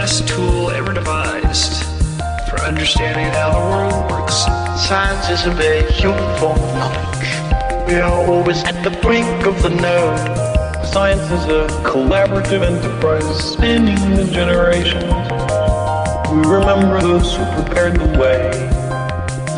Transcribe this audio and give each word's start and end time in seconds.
best 0.00 0.26
tool 0.26 0.70
ever 0.70 0.94
devised 0.94 1.84
for 2.48 2.58
understanding 2.62 3.26
how 3.34 3.50
the 3.52 3.60
world 3.60 4.10
works. 4.10 4.34
Science 4.88 5.28
is 5.28 5.44
a 5.44 5.52
form 6.38 6.58
of 6.58 6.72
knowledge. 6.80 7.86
We 7.86 7.96
are 7.96 8.10
always 8.10 8.64
at 8.64 8.82
the 8.82 8.98
brink 9.02 9.44
of 9.44 9.60
the 9.62 9.68
node. 9.68 10.86
Science 10.86 11.20
is 11.30 11.44
a 11.44 11.66
collaborative 11.84 12.62
enterprise 12.62 13.52
spanning 13.52 14.16
the 14.16 14.24
generations. 14.24 15.04
We 16.32 16.50
remember 16.50 16.98
those 17.02 17.36
who 17.36 17.44
prepared 17.62 18.00
the 18.00 18.08
way, 18.18 18.40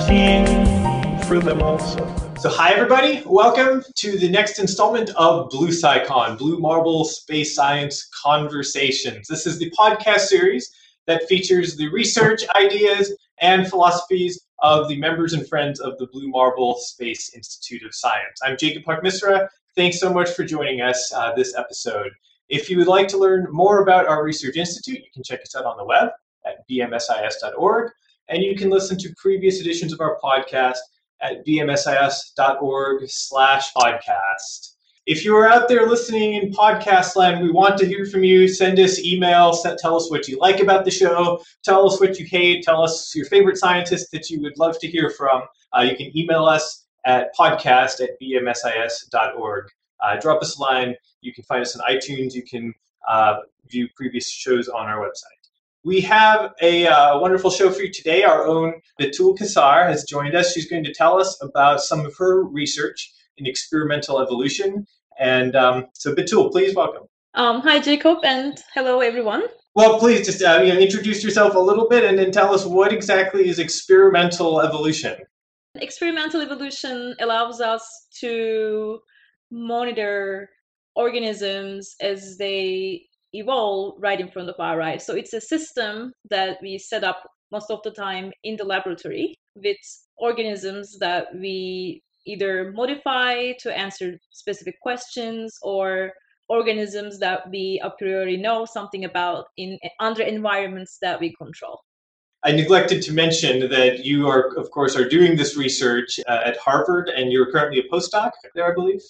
seeing 0.09 1.21
through 1.21 1.43
them 1.43 1.63
also. 1.63 2.22
So, 2.43 2.51
hi 2.51 2.73
everybody. 2.73 3.23
Welcome 3.25 3.85
to 3.99 4.19
the 4.19 4.29
next 4.29 4.59
installment 4.59 5.11
of 5.11 5.49
Blue 5.51 5.71
SciCon, 5.71 6.37
Blue 6.37 6.59
Marble 6.59 7.05
Space 7.05 7.55
Science 7.55 8.11
Conversations. 8.21 9.29
This 9.29 9.47
is 9.47 9.61
the 9.61 9.71
podcast 9.71 10.23
series 10.23 10.75
that 11.07 11.29
features 11.29 11.77
the 11.77 11.87
research 11.91 12.43
ideas 12.57 13.17
and 13.41 13.71
philosophies 13.71 14.45
of 14.59 14.89
the 14.89 14.97
members 14.97 15.35
and 15.35 15.47
friends 15.47 15.79
of 15.79 15.97
the 15.99 16.09
Blue 16.09 16.27
Marble 16.27 16.75
Space 16.81 17.33
Institute 17.33 17.87
of 17.87 17.95
Science. 17.95 18.41
I'm 18.43 18.57
Jacob 18.59 18.83
Puck 18.83 19.05
Misra. 19.05 19.47
Thanks 19.77 20.01
so 20.01 20.13
much 20.13 20.31
for 20.31 20.43
joining 20.43 20.81
us 20.81 21.13
uh, 21.15 21.33
this 21.37 21.57
episode. 21.57 22.11
If 22.49 22.69
you 22.69 22.77
would 22.77 22.89
like 22.89 23.07
to 23.09 23.19
learn 23.19 23.47
more 23.53 23.85
about 23.85 24.09
our 24.09 24.25
research 24.25 24.57
institute, 24.57 24.99
you 24.99 25.11
can 25.15 25.23
check 25.23 25.43
us 25.43 25.55
out 25.55 25.65
on 25.65 25.77
the 25.77 25.85
web 25.85 26.09
at 26.45 26.69
bmsis.org, 26.69 27.93
and 28.31 28.43
you 28.43 28.57
can 28.57 28.69
listen 28.69 28.99
to 28.99 29.15
previous 29.17 29.61
editions 29.61 29.93
of 29.93 30.01
our 30.01 30.19
podcast 30.21 30.79
at 31.23 31.47
bmsis.org 31.47 33.09
slash 33.09 33.73
podcast. 33.73 34.73
If 35.05 35.25
you 35.25 35.37
are 35.37 35.49
out 35.49 35.69
there 35.69 35.89
listening 35.89 36.35
in 36.35 36.53
podcast 36.53 37.17
land, 37.17 37.43
we 37.43 37.51
want 37.51 37.77
to 37.79 37.87
hear 37.87 38.07
from 38.07 38.23
you. 38.23 38.47
Send 38.47 38.79
us 38.79 39.01
email, 39.05 39.53
tell 39.81 39.97
us 39.97 40.11
what 40.11 40.29
you 40.29 40.39
like 40.39 40.61
about 40.61 40.85
the 40.85 40.93
show, 40.93 41.43
tell 41.65 41.87
us 41.87 42.01
what 42.01 42.21
you 42.21 42.27
hate, 42.27 42.63
tell 42.63 42.85
us 42.85 43.13
your 43.15 43.27
favorite 43.27 43.57
scientist 43.57 44.13
that 44.13 44.31
you 44.31 44.41
would 44.43 44.57
love 44.59 44.79
to 44.79 44.87
hear 44.87 45.11
from. 45.11 45.43
Uh, 45.77 45.81
you 45.81 45.97
can 45.97 46.17
email 46.17 46.45
us 46.45 46.87
at 47.05 47.35
podcast 47.37 48.01
at 48.01 48.11
bmsis.org. 48.21 49.65
Uh, 50.01 50.21
drop 50.21 50.41
us 50.41 50.57
a 50.57 50.61
line. 50.61 50.95
You 51.21 51.33
can 51.33 51.45
find 51.45 51.63
us 51.63 51.77
on 51.77 51.85
iTunes. 51.93 52.35
You 52.35 52.43
can 52.43 52.73
uh, 53.09 53.39
view 53.69 53.89
previous 53.97 54.31
shows 54.31 54.69
on 54.69 54.87
our 54.87 55.01
website. 55.05 55.42
We 55.85 56.01
have 56.03 56.53
a 56.61 56.87
uh, 56.87 57.19
wonderful 57.19 57.51
show 57.51 57.69
for 57.71 57.83
you 57.83 57.93
today. 57.93 58.23
Our 58.23 58.47
own 58.47 58.75
Betul 59.01 59.37
Kassar 59.37 59.89
has 59.89 60.05
joined 60.05 60.37
us. 60.37 60.53
She's 60.53 60.71
going 60.71 60.85
to 60.85 60.95
tell 60.95 61.21
us 61.21 61.37
about 61.43 61.81
some 61.81 62.07
of 62.07 62.15
her 62.19 62.45
research 62.45 63.13
in 63.37 63.47
experimental 63.47 64.21
evolution. 64.21 64.87
And 65.19 65.57
um, 65.57 65.87
so, 65.95 66.15
Betul, 66.15 66.51
please 66.53 66.77
welcome. 66.77 67.09
Um, 67.35 67.63
hi, 67.63 67.81
Jacob, 67.81 68.19
and 68.23 68.63
hello, 68.75 69.01
everyone. 69.01 69.43
Well, 69.75 69.99
please 69.99 70.25
just 70.25 70.41
uh, 70.41 70.61
you 70.63 70.73
know, 70.73 70.79
introduce 70.79 71.25
yourself 71.25 71.57
a 71.57 71.59
little 71.59 71.89
bit 71.89 72.05
and 72.05 72.17
then 72.17 72.31
tell 72.31 72.55
us 72.55 72.65
what 72.65 72.93
exactly 72.93 73.49
is 73.49 73.59
experimental 73.59 74.61
evolution. 74.61 75.17
Experimental 75.77 76.43
evolution 76.43 77.17
allows 77.21 77.61
us 77.61 78.07
to 78.21 79.01
monitor 79.51 80.49
organisms 80.95 81.97
as 82.01 82.37
they 82.37 83.07
evolve 83.33 83.95
right 83.99 84.21
in 84.21 84.31
front 84.31 84.49
of 84.49 84.57
our 84.59 84.81
eyes. 84.81 85.07
So 85.07 85.15
it's 85.15 85.33
a 85.33 85.41
system 85.41 86.13
that 86.31 86.59
we 86.63 86.79
set 86.79 87.05
up 87.05 87.23
most 87.51 87.71
of 87.71 87.83
the 87.83 87.91
time 87.91 88.33
in 88.45 88.57
the 88.57 88.65
laboratory 88.65 89.35
with 89.55 89.77
organisms 90.17 90.99
that 90.99 91.27
we 91.35 92.03
either 92.27 92.73
modify 92.73 93.53
to 93.61 93.77
answer 93.77 94.19
specific 94.31 94.75
questions 94.81 95.59
or 95.63 96.13
organisms 96.49 97.19
that 97.19 97.49
we 97.51 97.81
a 97.83 97.91
priori 97.99 98.37
know 98.37 98.65
something 98.65 99.05
about 99.05 99.47
in 99.57 99.79
under 100.01 100.23
environments 100.23 100.99
that 101.01 101.19
we 101.21 101.35
control. 101.37 101.81
I 102.45 102.53
neglected 102.53 103.03
to 103.03 103.13
mention 103.13 103.71
that 103.71 104.05
you 104.05 104.27
are, 104.29 104.57
of 104.57 104.71
course, 104.73 104.97
are 104.97 105.09
doing 105.09 105.37
this 105.37 105.57
research 105.57 106.19
uh, 106.29 106.41
at 106.45 106.57
Harvard, 106.57 107.09
and 107.09 107.31
you're 107.31 107.51
currently 107.53 107.81
a 107.81 107.95
postdoc 107.95 108.33
there, 108.55 108.69
I 108.71 108.75
believe. 108.75 109.01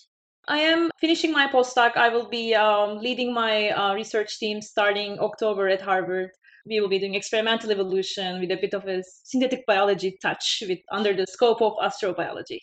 I 0.49 0.59
am 0.59 0.91
finishing 0.99 1.33
my 1.33 1.47
postdoc. 1.47 1.97
I 1.97 2.09
will 2.09 2.29
be 2.29 2.55
um, 2.55 2.99
leading 2.99 3.33
my 3.33 3.71
uh, 3.71 3.95
research 3.95 4.39
team 4.39 4.61
starting 4.61 5.19
October 5.21 5.69
at 5.69 5.81
Harvard. 5.81 6.31
We 6.67 6.81
will 6.81 6.89
be 6.89 6.99
doing 6.99 7.15
experimental 7.15 7.71
evolution 7.71 8.41
with 8.41 8.51
a 8.51 8.57
bit 8.57 8.75
of 8.75 8.87
a 8.87 9.03
synthetic 9.25 9.65
biology 9.67 10.19
touch 10.21 10.63
with 10.69 10.81
under 10.91 11.15
the 11.15 11.27
scope 11.27 11.63
of 11.63 11.75
astrobiology. 11.83 12.59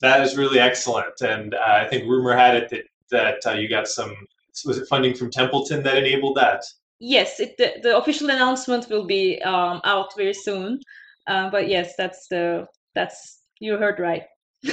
That 0.00 0.22
is 0.22 0.36
really 0.36 0.58
excellent, 0.58 1.20
and 1.20 1.54
uh, 1.54 1.58
I 1.64 1.86
think 1.88 2.04
rumor 2.04 2.36
had 2.36 2.56
it 2.56 2.70
that 2.70 2.84
that 3.10 3.46
uh, 3.46 3.54
you 3.54 3.68
got 3.68 3.86
some 3.86 4.14
was 4.66 4.78
it 4.78 4.88
funding 4.88 5.14
from 5.14 5.30
Templeton 5.30 5.82
that 5.84 5.96
enabled 5.96 6.36
that. 6.36 6.64
Yes, 6.98 7.40
it, 7.40 7.56
the, 7.56 7.74
the 7.82 7.96
official 7.96 8.30
announcement 8.30 8.88
will 8.88 9.06
be 9.06 9.40
um, 9.42 9.80
out 9.84 10.14
very 10.16 10.34
soon. 10.34 10.80
Uh, 11.26 11.50
but 11.50 11.68
yes, 11.68 11.94
that's 11.96 12.26
the 12.28 12.66
that's 12.94 13.42
you 13.60 13.76
heard 13.76 13.98
right. 13.98 14.24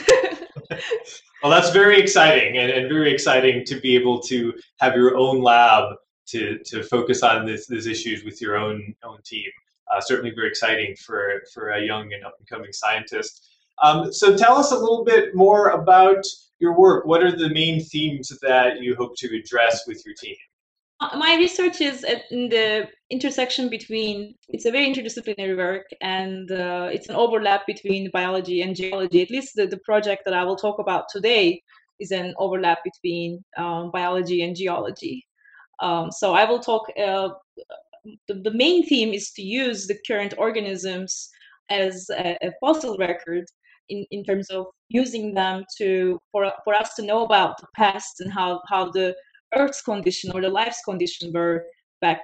well, 1.42 1.52
that's 1.52 1.72
very 1.72 2.00
exciting, 2.00 2.58
and, 2.58 2.72
and 2.72 2.90
very 2.90 3.14
exciting 3.14 3.66
to 3.66 3.80
be 3.80 3.96
able 3.96 4.20
to 4.24 4.54
have 4.80 4.96
your 4.96 5.16
own 5.16 5.42
lab 5.42 5.96
to 6.28 6.60
to 6.66 6.84
focus 6.84 7.24
on 7.24 7.46
this, 7.46 7.68
these 7.68 7.88
issues 7.88 8.24
with 8.24 8.42
your 8.42 8.58
own 8.58 8.96
own 9.04 9.20
team. 9.24 9.50
Uh, 9.92 10.02
certainly, 10.02 10.32
very 10.36 10.48
exciting 10.48 10.96
for 10.96 11.42
for 11.54 11.72
a 11.72 11.82
young 11.82 12.14
and 12.14 12.26
up 12.26 12.36
and 12.40 12.48
coming 12.48 12.72
scientist. 12.72 13.48
Um, 13.82 14.12
so 14.12 14.36
tell 14.36 14.58
us 14.58 14.72
a 14.72 14.78
little 14.78 15.06
bit 15.06 15.36
more 15.36 15.70
about 15.70 16.26
your 16.60 16.78
work. 16.78 17.06
What 17.06 17.24
are 17.24 17.36
the 17.36 17.50
main 17.50 17.84
themes 17.84 18.38
that 18.42 18.82
you 18.82 18.96
hope 18.96 19.16
to 19.18 19.36
address 19.38 19.88
with 19.88 20.06
your 20.06 20.16
team? 20.16 20.36
Uh, 21.02 21.18
my 21.18 21.36
research 21.38 21.80
is 21.80 22.04
in 22.30 22.50
the 22.50 22.88
intersection 23.10 23.70
between 23.70 24.36
it's 24.50 24.66
a 24.66 24.72
very 24.72 24.86
interdisciplinary 24.86 25.56
work 25.56 25.86
and 26.02 26.52
uh, 26.52 26.90
it's 26.92 27.08
an 27.08 27.16
overlap 27.16 27.66
between 27.66 28.10
biology 28.12 28.62
and 28.62 28.76
geology. 28.76 29.22
At 29.22 29.32
least 29.32 29.56
the, 29.56 29.66
the 29.66 29.80
project 29.86 30.24
that 30.26 30.34
i 30.34 30.44
will 30.44 30.58
talk 30.58 30.80
about 30.80 31.06
today 31.10 31.62
is 32.00 32.12
an 32.12 32.34
overlap 32.38 32.80
between 32.84 33.44
um, 33.58 33.92
biology 33.92 34.44
and 34.44 34.56
geology. 34.56 35.26
Um, 35.82 36.12
so 36.12 36.34
i 36.34 36.44
will 36.44 36.60
talk 36.60 36.84
uh, 37.02 37.30
the, 38.28 38.34
the, 38.34 38.54
main 38.54 38.86
theme 38.86 39.14
is 39.14 39.32
to 39.32 39.42
use 39.42 39.88
the 39.88 39.98
current 40.06 40.34
organisms 40.38 41.30
as 41.70 42.10
a, 42.10 42.38
a 42.42 42.52
fossil 42.60 42.98
record 42.98 43.46
in, 43.88 44.06
in 44.12 44.24
terms 44.24 44.50
of 44.50 44.66
using 44.90 45.34
them 45.34 45.64
to 45.78 46.20
for, 46.32 46.52
for 46.64 46.74
us 46.74 46.94
to 46.96 47.02
know 47.04 47.24
about 47.24 47.58
the 47.60 47.68
past 47.76 48.20
and 48.20 48.32
how, 48.32 48.62
how 48.68 48.92
the 48.92 49.16
Earth's 49.56 49.82
condition 49.82 50.32
or 50.34 50.42
the 50.42 50.50
life's 50.50 50.82
condition 50.84 51.32
were 51.34 51.66
back 52.02 52.22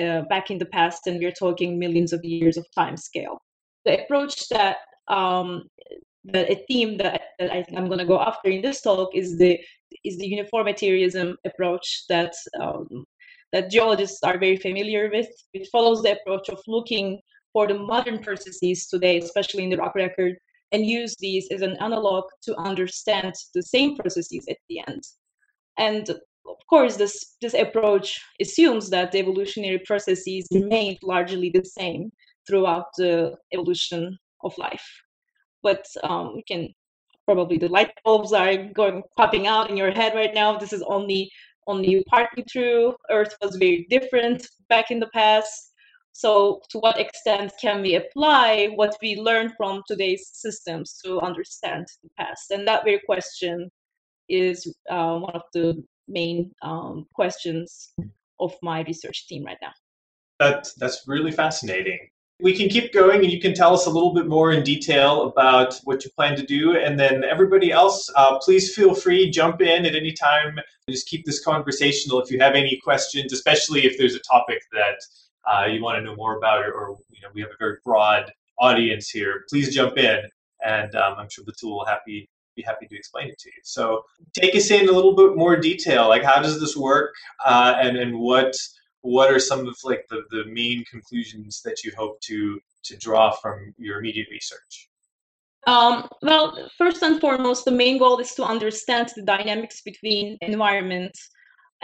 uh, 0.00 0.22
back 0.22 0.50
in 0.50 0.58
the 0.58 0.66
past, 0.66 1.06
and 1.06 1.20
we're 1.20 1.30
talking 1.32 1.78
millions 1.78 2.12
of 2.12 2.24
years 2.24 2.56
of 2.56 2.66
time 2.74 2.96
scale. 2.96 3.40
The 3.84 4.02
approach 4.02 4.48
that 4.48 4.78
um, 5.08 5.64
the 6.24 6.50
a 6.50 6.64
theme 6.66 6.96
that, 6.98 7.20
that 7.38 7.52
I 7.52 7.62
think 7.62 7.78
I'm 7.78 7.86
going 7.86 7.98
to 7.98 8.04
go 8.04 8.20
after 8.20 8.48
in 8.48 8.62
this 8.62 8.80
talk 8.80 9.14
is 9.14 9.38
the 9.38 9.58
is 10.04 10.18
the 10.18 10.26
uniformitarianism 10.26 11.36
approach 11.44 12.04
that 12.08 12.34
um, 12.60 13.04
that 13.52 13.70
geologists 13.70 14.22
are 14.24 14.38
very 14.38 14.56
familiar 14.56 15.10
with. 15.12 15.28
It 15.52 15.68
follows 15.70 16.02
the 16.02 16.18
approach 16.18 16.48
of 16.48 16.60
looking 16.66 17.20
for 17.52 17.68
the 17.68 17.78
modern 17.78 18.18
processes 18.18 18.88
today, 18.88 19.18
especially 19.18 19.62
in 19.62 19.70
the 19.70 19.76
rock 19.76 19.94
record, 19.94 20.34
and 20.72 20.84
use 20.84 21.14
these 21.20 21.46
as 21.52 21.62
an 21.62 21.76
analog 21.80 22.24
to 22.42 22.56
understand 22.56 23.32
the 23.54 23.62
same 23.62 23.96
processes 23.96 24.44
at 24.50 24.56
the 24.68 24.80
end. 24.88 25.04
And 25.78 26.18
of 26.46 26.58
course, 26.68 26.96
this, 26.96 27.36
this 27.40 27.54
approach 27.54 28.20
assumes 28.40 28.90
that 28.90 29.12
the 29.12 29.18
evolutionary 29.18 29.78
processes 29.78 30.46
remain 30.52 30.98
largely 31.02 31.50
the 31.50 31.64
same 31.64 32.10
throughout 32.46 32.86
the 32.96 33.34
evolution 33.52 34.18
of 34.42 34.56
life. 34.58 34.86
But 35.62 35.86
um, 36.02 36.34
you 36.36 36.42
can 36.46 36.68
probably 37.24 37.56
the 37.56 37.68
light 37.68 37.90
bulbs 38.04 38.32
are 38.32 38.56
going 38.74 39.02
popping 39.16 39.46
out 39.46 39.70
in 39.70 39.76
your 39.76 39.90
head 39.90 40.14
right 40.14 40.34
now. 40.34 40.58
This 40.58 40.72
is 40.72 40.82
only 40.82 41.30
only 41.66 42.04
partly 42.08 42.44
true. 42.48 42.94
Earth 43.10 43.34
was 43.40 43.56
very 43.56 43.86
different 43.88 44.46
back 44.68 44.90
in 44.90 45.00
the 45.00 45.08
past. 45.14 45.72
So, 46.12 46.60
to 46.70 46.78
what 46.78 47.00
extent 47.00 47.52
can 47.60 47.82
we 47.82 47.96
apply 47.96 48.68
what 48.76 48.96
we 49.02 49.16
learned 49.16 49.54
from 49.56 49.82
today's 49.88 50.30
systems 50.32 51.00
to 51.04 51.20
understand 51.20 51.86
the 52.02 52.10
past? 52.18 52.50
And 52.50 52.68
that 52.68 52.84
very 52.84 53.00
question 53.06 53.70
is 54.28 54.66
uh, 54.90 55.18
one 55.18 55.34
of 55.34 55.42
the 55.52 55.82
main 56.08 56.52
um, 56.62 57.06
questions 57.14 57.94
of 58.40 58.54
my 58.62 58.82
research 58.82 59.26
team 59.26 59.44
right 59.44 59.58
now. 59.62 59.72
That, 60.40 60.68
that's 60.78 61.04
really 61.06 61.32
fascinating. 61.32 61.98
We 62.40 62.56
can 62.56 62.68
keep 62.68 62.92
going 62.92 63.22
and 63.22 63.32
you 63.32 63.40
can 63.40 63.54
tell 63.54 63.72
us 63.72 63.86
a 63.86 63.90
little 63.90 64.12
bit 64.12 64.26
more 64.26 64.50
in 64.52 64.64
detail 64.64 65.22
about 65.22 65.78
what 65.84 66.04
you 66.04 66.10
plan 66.16 66.36
to 66.36 66.44
do. 66.44 66.76
And 66.76 66.98
then 66.98 67.22
everybody 67.22 67.70
else, 67.70 68.10
uh, 68.16 68.38
please 68.38 68.74
feel 68.74 68.94
free, 68.94 69.30
jump 69.30 69.60
in 69.62 69.86
at 69.86 69.94
any 69.94 70.12
time. 70.12 70.58
Just 70.90 71.06
keep 71.06 71.24
this 71.24 71.42
conversational 71.42 72.20
if 72.20 72.30
you 72.30 72.40
have 72.40 72.54
any 72.54 72.80
questions, 72.82 73.32
especially 73.32 73.86
if 73.86 73.96
there's 73.96 74.16
a 74.16 74.20
topic 74.20 74.60
that 74.72 74.96
uh, 75.48 75.66
you 75.66 75.82
want 75.82 75.96
to 75.98 76.02
know 76.02 76.16
more 76.16 76.36
about 76.36 76.64
or, 76.64 76.72
or, 76.72 76.98
you 77.10 77.22
know, 77.22 77.28
we 77.32 77.40
have 77.40 77.50
a 77.50 77.56
very 77.58 77.76
broad 77.84 78.32
audience 78.58 79.08
here. 79.10 79.44
Please 79.48 79.72
jump 79.72 79.96
in 79.96 80.24
and 80.64 80.94
um, 80.96 81.14
I'm 81.16 81.28
sure 81.30 81.44
the 81.46 81.52
tool 81.52 81.78
will 81.78 81.86
happy 81.86 82.28
be 82.54 82.62
happy 82.62 82.86
to 82.86 82.96
explain 82.96 83.28
it 83.28 83.38
to 83.38 83.48
you. 83.48 83.60
So 83.62 84.04
take 84.32 84.54
us 84.54 84.70
in 84.70 84.88
a 84.88 84.92
little 84.92 85.14
bit 85.14 85.36
more 85.36 85.56
detail. 85.56 86.08
Like 86.08 86.22
how 86.22 86.40
does 86.40 86.60
this 86.60 86.76
work, 86.76 87.14
uh, 87.44 87.74
and 87.80 87.96
and 87.96 88.18
what 88.18 88.54
what 89.02 89.30
are 89.30 89.38
some 89.38 89.66
of 89.66 89.76
like 89.84 90.06
the, 90.08 90.22
the 90.30 90.44
main 90.46 90.84
conclusions 90.84 91.60
that 91.62 91.84
you 91.84 91.92
hope 91.96 92.20
to 92.22 92.58
to 92.84 92.96
draw 92.96 93.30
from 93.30 93.74
your 93.78 93.98
immediate 93.98 94.28
research? 94.30 94.88
Um, 95.66 96.08
well, 96.22 96.68
first 96.76 97.02
and 97.02 97.20
foremost, 97.20 97.64
the 97.64 97.70
main 97.70 97.98
goal 97.98 98.18
is 98.18 98.34
to 98.34 98.44
understand 98.44 99.10
the 99.16 99.22
dynamics 99.22 99.80
between 99.80 100.36
environment 100.42 101.16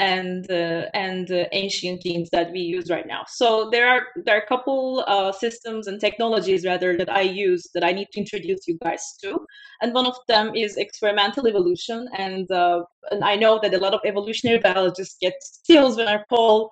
and 0.00 0.50
uh, 0.50 0.86
and 0.94 1.30
uh, 1.30 1.44
ancient 1.52 2.02
genes 2.02 2.30
that 2.30 2.50
we 2.52 2.60
use 2.60 2.88
right 2.90 3.06
now. 3.06 3.22
So 3.28 3.68
there 3.70 3.86
are 3.86 4.06
there 4.24 4.36
are 4.36 4.40
a 4.40 4.46
couple 4.46 5.04
uh, 5.06 5.30
systems 5.30 5.86
and 5.88 6.00
technologies 6.00 6.64
rather 6.64 6.96
that 6.96 7.12
I 7.12 7.20
use 7.20 7.68
that 7.74 7.84
I 7.84 7.92
need 7.92 8.08
to 8.12 8.20
introduce 8.20 8.66
you 8.66 8.78
guys 8.82 9.04
to, 9.22 9.38
and 9.82 9.92
one 9.92 10.06
of 10.06 10.16
them 10.26 10.54
is 10.56 10.78
experimental 10.78 11.46
evolution. 11.46 12.08
And 12.16 12.50
uh, 12.50 12.82
and 13.10 13.22
I 13.22 13.36
know 13.36 13.60
that 13.62 13.74
a 13.74 13.78
lot 13.78 13.92
of 13.92 14.00
evolutionary 14.06 14.58
biologists 14.58 15.16
get 15.20 15.34
chills 15.66 15.96
when 15.98 16.08
I 16.08 16.22
call 16.30 16.70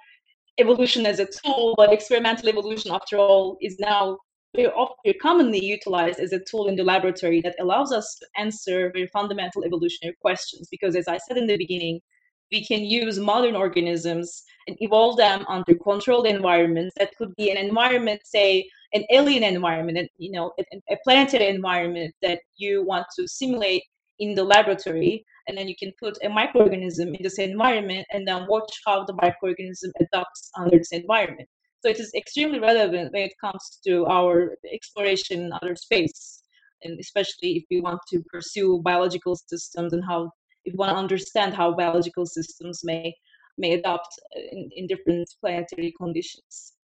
evolution 0.59 1.05
as 1.05 1.21
a 1.21 1.27
tool, 1.27 1.75
but 1.77 1.93
experimental 1.93 2.49
evolution, 2.49 2.91
after 2.93 3.19
all, 3.19 3.59
is 3.61 3.79
now 3.79 4.19
very, 4.57 4.71
very 5.05 5.19
commonly 5.19 5.63
utilized 5.63 6.19
as 6.19 6.33
a 6.33 6.41
tool 6.51 6.69
in 6.69 6.77
the 6.77 6.83
laboratory 6.83 7.43
that 7.43 7.57
allows 7.61 7.93
us 7.93 8.17
to 8.21 8.27
answer 8.43 8.91
very 8.93 9.07
fundamental 9.09 9.65
evolutionary 9.65 10.17
questions. 10.23 10.67
Because 10.71 10.97
as 10.97 11.09
I 11.09 11.19
said 11.19 11.37
in 11.37 11.47
the 11.47 11.59
beginning, 11.59 12.01
we 12.51 12.65
can 12.65 12.85
use 12.85 13.19
modern 13.19 13.55
organisms 13.55 14.43
and 14.67 14.77
evolve 14.81 15.17
them 15.17 15.45
under 15.49 15.75
controlled 15.75 16.27
environments 16.27 16.95
that 16.99 17.15
could 17.17 17.35
be 17.37 17.51
an 17.51 17.57
environment 17.57 18.21
say 18.25 18.69
an 18.95 19.05
alien 19.11 19.43
environment 19.43 19.99
and 19.99 20.09
you 20.19 20.31
know 20.31 20.53
a, 20.59 20.65
a 20.91 20.97
planetary 21.05 21.47
environment 21.47 22.15
that 22.23 22.41
you 22.57 22.85
want 22.85 23.07
to 23.17 23.27
simulate 23.29 23.83
in 24.19 24.35
the 24.35 24.45
laboratory 24.45 25.25
and 25.47 25.57
then 25.57 25.67
you 25.67 25.75
can 25.77 25.93
put 25.99 26.19
a 26.23 26.29
microorganism 26.29 27.17
in 27.17 27.23
this 27.23 27.39
environment 27.39 28.07
and 28.13 28.29
then 28.29 28.47
watch 28.49 28.81
how 28.87 29.05
the 29.05 29.15
microorganism 29.15 29.91
adapts 30.01 30.51
under 30.59 30.77
this 30.77 30.93
environment. 30.93 31.49
So 31.81 31.89
it 31.89 31.99
is 31.99 32.13
extremely 32.15 32.59
relevant 32.59 33.13
when 33.13 33.23
it 33.23 33.33
comes 33.41 33.79
to 33.87 34.05
our 34.07 34.57
exploration 34.73 35.47
in 35.47 35.53
outer 35.53 35.75
space 35.75 36.43
and 36.83 36.99
especially 37.01 37.57
if 37.57 37.65
we 37.71 37.81
want 37.81 38.01
to 38.11 38.23
pursue 38.31 38.81
biological 38.85 39.37
systems 39.37 39.93
and 39.93 40.05
how 40.05 40.31
if 40.69 40.77
to 40.77 40.85
understand 40.85 41.55
how 41.55 41.75
biological 41.75 42.27
systems 42.27 42.83
may 42.85 43.15
may 43.57 43.73
adapt 43.75 44.09
in, 44.53 44.71
in 44.77 44.87
different 44.87 45.29
planetary 45.41 45.93
conditions. 46.01 46.75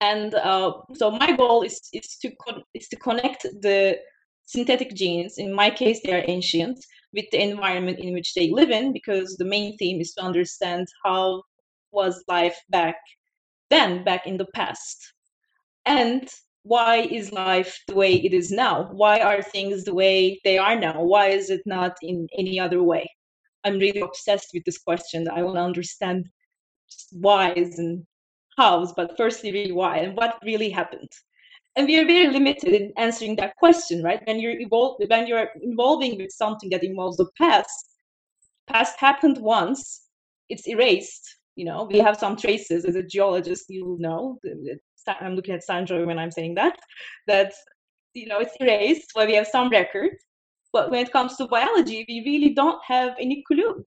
And 0.00 0.34
uh, 0.34 0.72
so 0.94 1.10
my 1.10 1.32
goal 1.36 1.62
is 1.62 1.80
is 1.92 2.16
to 2.22 2.30
con- 2.36 2.64
is 2.74 2.88
to 2.88 2.96
connect 2.96 3.42
the 3.60 3.98
synthetic 4.44 4.94
genes 4.94 5.38
in 5.38 5.52
my 5.52 5.70
case 5.70 6.00
they 6.02 6.12
are 6.12 6.24
ancient 6.26 6.76
with 7.12 7.24
the 7.30 7.40
environment 7.40 8.00
in 8.00 8.12
which 8.12 8.34
they 8.34 8.50
live 8.50 8.70
in 8.70 8.92
because 8.92 9.36
the 9.36 9.44
main 9.44 9.76
theme 9.76 10.00
is 10.00 10.12
to 10.12 10.22
understand 10.22 10.88
how 11.04 11.40
was 11.92 12.24
life 12.26 12.58
back 12.68 12.96
then 13.70 14.04
back 14.04 14.26
in 14.26 14.36
the 14.36 14.46
past. 14.54 15.14
And 15.86 16.28
why 16.70 16.98
is 16.98 17.32
life 17.32 17.82
the 17.88 17.96
way 17.96 18.14
it 18.14 18.32
is 18.32 18.52
now? 18.52 18.88
Why 18.92 19.18
are 19.18 19.42
things 19.42 19.82
the 19.82 19.92
way 19.92 20.40
they 20.44 20.56
are 20.56 20.78
now? 20.78 21.02
Why 21.02 21.26
is 21.26 21.50
it 21.50 21.62
not 21.66 21.96
in 22.00 22.28
any 22.38 22.60
other 22.60 22.80
way? 22.80 23.10
I'm 23.64 23.80
really 23.80 23.98
obsessed 24.00 24.50
with 24.54 24.64
this 24.64 24.78
question. 24.78 25.26
I 25.28 25.42
want 25.42 25.56
to 25.56 25.62
understand 25.62 26.28
whys 27.10 27.76
and 27.80 28.06
hows 28.56 28.92
but 28.92 29.16
firstly 29.16 29.50
really 29.50 29.72
why 29.72 29.96
and 29.98 30.16
what 30.16 30.38
really 30.44 30.70
happened. 30.70 31.10
And 31.74 31.88
we 31.88 31.98
are 31.98 32.06
very 32.06 32.28
limited 32.28 32.72
in 32.80 32.92
answering 32.96 33.34
that 33.36 33.56
question 33.56 34.04
right? 34.04 34.22
When 34.28 34.38
you're 34.38 34.60
evolved 34.60 35.02
when 35.08 35.26
you're 35.26 35.48
involving 35.60 36.18
with 36.18 36.30
something 36.30 36.70
that 36.70 36.84
involves 36.84 37.16
the 37.16 37.30
past 37.36 37.78
past 38.68 38.94
happened 39.00 39.38
once 39.38 40.02
it's 40.48 40.68
erased 40.68 41.24
you 41.56 41.64
know? 41.64 41.88
We 41.90 41.98
have 41.98 42.16
some 42.16 42.36
traces 42.36 42.84
as 42.84 42.94
a 42.94 43.02
geologist 43.02 43.64
you'll 43.68 43.98
know 43.98 44.38
i'm 45.08 45.34
looking 45.34 45.54
at 45.54 45.64
sandro 45.64 46.06
when 46.06 46.18
i'm 46.18 46.30
saying 46.30 46.54
that 46.54 46.78
that 47.26 47.52
you 48.14 48.26
know 48.26 48.40
it's 48.40 48.56
erased 48.60 49.12
but 49.14 49.26
we 49.26 49.34
have 49.34 49.46
some 49.46 49.68
records. 49.68 50.16
but 50.72 50.90
when 50.90 51.04
it 51.04 51.12
comes 51.12 51.36
to 51.36 51.46
biology 51.46 52.04
we 52.08 52.22
really 52.24 52.54
don't 52.54 52.82
have 52.84 53.14
any 53.18 53.42
clue 53.46 53.84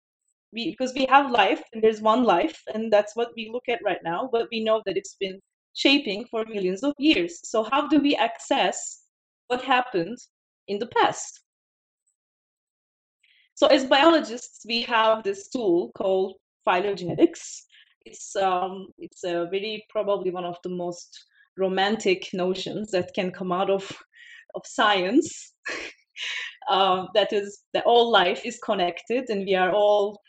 we, 0.53 0.71
because 0.71 0.95
we 0.95 1.07
have 1.07 1.31
life 1.31 1.63
and 1.73 1.83
there's 1.83 2.01
one 2.01 2.23
life 2.23 2.63
and 2.73 2.93
that's 2.93 3.17
what 3.17 3.31
we 3.37 3.51
look 3.53 3.69
at 3.69 3.81
right 3.85 4.03
now 4.05 4.29
but 4.33 4.49
we 4.51 4.63
know 4.63 4.83
that 4.87 4.97
it's 4.97 5.17
been 5.19 5.41
shaping 5.77 6.25
for 6.31 6.45
millions 6.47 6.83
of 6.83 6.95
years. 6.99 7.39
So, 7.45 7.63
how 7.71 7.87
do 7.87 8.01
we 8.01 8.17
access 8.17 9.03
what 9.47 9.63
happened 9.63 10.19
in 10.67 10.79
the 10.79 10.87
past? 10.87 11.43
So, 13.55 13.69
as 13.69 13.85
biologists, 13.85 14.65
we 14.67 14.83
have 14.83 15.23
this 15.23 15.49
tool 15.49 15.93
called 15.97 16.35
phylogenetics. 16.67 17.63
It's 18.07 18.37
um, 18.37 18.87
it's 18.99 19.25
a 19.25 19.49
very 19.51 19.85
probably 19.91 20.31
one 20.31 20.45
of 20.45 20.57
the 20.63 20.71
most 20.71 21.25
romantic 21.57 22.29
notions 22.33 22.91
that 22.93 23.13
can 23.15 23.31
come 23.31 23.53
out 23.53 23.69
of 23.69 23.91
of 24.55 24.63
science. 24.65 25.53
um, 26.71 27.09
that 27.15 27.33
is 27.33 27.65
that 27.75 27.85
all 27.85 28.11
life 28.11 28.47
is 28.47 28.59
connected, 28.65 29.29
and 29.29 29.45
we 29.45 29.55
are 29.55 29.73
all 29.73 30.21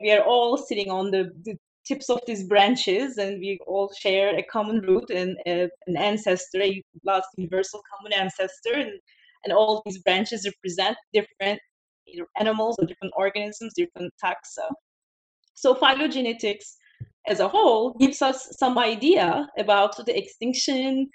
we 0.00 0.12
are 0.12 0.22
all 0.22 0.56
sitting 0.56 0.90
on 0.90 1.10
the, 1.10 1.32
the 1.44 1.56
tips 1.84 2.10
of 2.10 2.20
these 2.26 2.44
branches 2.44 3.16
and 3.16 3.40
we 3.40 3.58
all 3.66 3.90
share 3.98 4.36
a 4.36 4.42
common 4.42 4.80
root 4.82 5.10
and 5.10 5.36
uh, 5.46 5.66
an 5.86 5.96
ancestor 5.96 6.60
a 6.60 6.82
last 7.04 7.26
universal 7.36 7.80
common 7.90 8.12
ancestor 8.12 8.74
and, 8.74 8.92
and 9.44 9.52
all 9.52 9.82
these 9.86 9.98
branches 9.98 10.44
represent 10.46 10.96
different 11.12 11.58
animals 12.38 12.76
or 12.78 12.86
different 12.86 13.12
organisms 13.16 13.72
different 13.74 14.12
taxa 14.22 14.68
so 15.54 15.74
phylogenetics 15.74 16.76
as 17.28 17.40
a 17.40 17.48
whole 17.48 17.94
gives 18.00 18.22
us 18.22 18.48
some 18.58 18.78
idea 18.78 19.48
about 19.58 19.94
the 20.06 20.16
extinction 20.16 21.08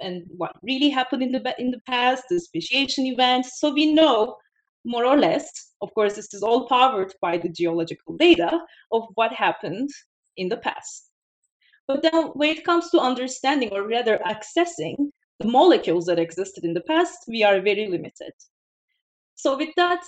and 0.00 0.22
what 0.36 0.52
really 0.62 0.90
happened 0.90 1.22
in 1.22 1.32
the 1.32 1.54
in 1.58 1.70
the 1.70 1.80
past 1.86 2.22
the 2.28 2.38
speciation 2.38 3.06
events 3.06 3.58
so 3.58 3.72
we 3.72 3.92
know 3.92 4.36
more 4.86 5.04
or 5.04 5.18
less, 5.18 5.72
of 5.82 5.92
course, 5.94 6.14
this 6.14 6.32
is 6.32 6.42
all 6.42 6.68
powered 6.68 7.12
by 7.20 7.36
the 7.36 7.48
geological 7.48 8.16
data 8.16 8.60
of 8.92 9.02
what 9.16 9.32
happened 9.32 9.90
in 10.36 10.48
the 10.48 10.56
past. 10.58 11.10
But 11.88 12.02
then 12.02 12.28
when 12.34 12.50
it 12.50 12.64
comes 12.64 12.90
to 12.90 13.00
understanding 13.00 13.70
or 13.72 13.86
rather 13.86 14.18
accessing 14.24 15.10
the 15.40 15.48
molecules 15.48 16.06
that 16.06 16.18
existed 16.18 16.64
in 16.64 16.72
the 16.72 16.82
past, 16.82 17.18
we 17.28 17.42
are 17.42 17.60
very 17.60 17.88
limited. 17.88 18.32
So 19.34 19.56
with 19.56 19.70
that, 19.76 20.02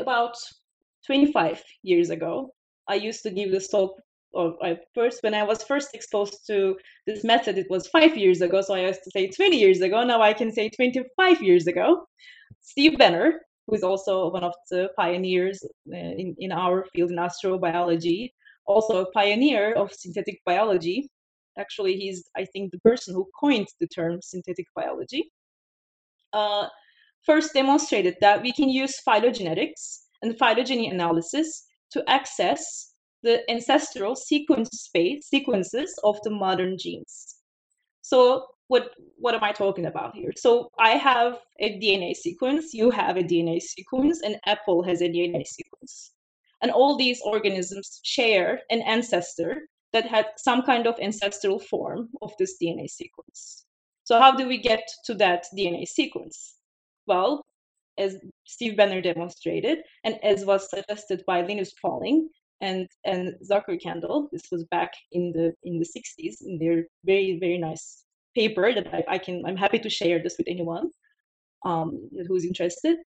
about 0.00 0.36
25 1.06 1.62
years 1.82 2.10
ago, 2.10 2.50
I 2.88 2.94
used 2.94 3.22
to 3.22 3.30
give 3.30 3.50
this 3.50 3.68
talk 3.68 4.00
or 4.34 4.56
I 4.62 4.78
first 4.94 5.22
when 5.22 5.34
I 5.34 5.42
was 5.42 5.62
first 5.62 5.94
exposed 5.94 6.46
to 6.48 6.76
this 7.06 7.24
method, 7.24 7.58
it 7.58 7.70
was 7.70 7.86
five 7.88 8.16
years 8.16 8.40
ago. 8.40 8.60
So 8.60 8.74
I 8.74 8.86
used 8.86 9.04
to 9.04 9.10
say 9.10 9.28
20 9.28 9.56
years 9.56 9.80
ago. 9.80 10.04
Now 10.04 10.20
I 10.20 10.32
can 10.32 10.52
say 10.52 10.68
25 10.68 11.42
years 11.42 11.66
ago. 11.66 12.06
Steve 12.60 12.98
Benner, 12.98 13.40
who 13.66 13.74
is 13.74 13.82
also 13.82 14.30
one 14.30 14.44
of 14.44 14.54
the 14.70 14.90
pioneers 14.96 15.62
uh, 15.92 15.96
in, 15.96 16.34
in 16.38 16.52
our 16.52 16.86
field 16.94 17.10
in 17.10 17.16
astrobiology, 17.16 18.30
also 18.66 19.02
a 19.02 19.10
pioneer 19.12 19.74
of 19.74 19.92
synthetic 19.92 20.40
biology. 20.44 21.10
Actually, 21.58 21.96
he's, 21.96 22.24
I 22.36 22.44
think, 22.46 22.72
the 22.72 22.80
person 22.80 23.14
who 23.14 23.28
coined 23.38 23.68
the 23.80 23.86
term 23.86 24.20
synthetic 24.22 24.66
biology. 24.74 25.30
Uh, 26.32 26.66
first 27.22 27.54
demonstrated 27.54 28.16
that 28.20 28.42
we 28.42 28.52
can 28.52 28.68
use 28.68 29.00
phylogenetics 29.06 30.00
and 30.22 30.36
phylogeny 30.38 30.88
analysis 30.88 31.64
to 31.92 32.02
access 32.08 32.93
the 33.24 33.50
ancestral 33.50 34.14
sequence 34.14 34.68
space 34.72 35.26
sequences 35.26 35.98
of 36.04 36.18
the 36.22 36.30
modern 36.30 36.76
genes. 36.78 37.36
So 38.02 38.46
what 38.68 38.90
what 39.16 39.34
am 39.34 39.42
I 39.42 39.52
talking 39.52 39.86
about 39.86 40.14
here? 40.14 40.32
So 40.36 40.68
I 40.78 40.90
have 40.90 41.40
a 41.58 41.78
DNA 41.80 42.14
sequence, 42.14 42.74
you 42.74 42.90
have 42.90 43.16
a 43.16 43.22
DNA 43.22 43.60
sequence, 43.60 44.20
and 44.22 44.38
Apple 44.46 44.82
has 44.84 45.00
a 45.00 45.08
DNA 45.08 45.46
sequence. 45.46 46.12
And 46.62 46.70
all 46.70 46.96
these 46.96 47.20
organisms 47.22 48.00
share 48.04 48.60
an 48.70 48.82
ancestor 48.82 49.68
that 49.92 50.06
had 50.06 50.26
some 50.36 50.62
kind 50.62 50.86
of 50.86 50.98
ancestral 51.00 51.58
form 51.58 52.08
of 52.20 52.32
this 52.38 52.56
DNA 52.62 52.88
sequence. 52.88 53.64
So 54.04 54.18
how 54.18 54.32
do 54.36 54.46
we 54.46 54.58
get 54.58 54.86
to 55.06 55.14
that 55.14 55.46
DNA 55.56 55.86
sequence? 55.86 56.56
Well, 57.06 57.42
as 57.96 58.16
Steve 58.44 58.76
Benner 58.76 59.00
demonstrated, 59.00 59.78
and 60.04 60.18
as 60.22 60.44
was 60.44 60.68
suggested 60.68 61.22
by 61.26 61.42
Linus 61.42 61.72
Pauling 61.80 62.28
and 62.60 62.88
and 63.04 63.34
Zachary 63.44 63.78
Kandel, 63.78 64.28
this 64.32 64.44
was 64.50 64.64
back 64.64 64.92
in 65.12 65.32
the 65.32 65.52
in 65.62 65.78
the 65.78 65.86
60s 65.86 66.36
in 66.40 66.58
their 66.58 66.84
very 67.04 67.38
very 67.38 67.58
nice 67.58 68.04
paper 68.34 68.72
that 68.72 68.92
I, 68.92 69.04
I 69.08 69.18
can 69.18 69.44
I'm 69.46 69.56
happy 69.56 69.78
to 69.78 69.90
share 69.90 70.22
this 70.22 70.36
with 70.38 70.48
anyone 70.48 70.90
um, 71.64 72.08
who's 72.26 72.44
interested. 72.44 72.98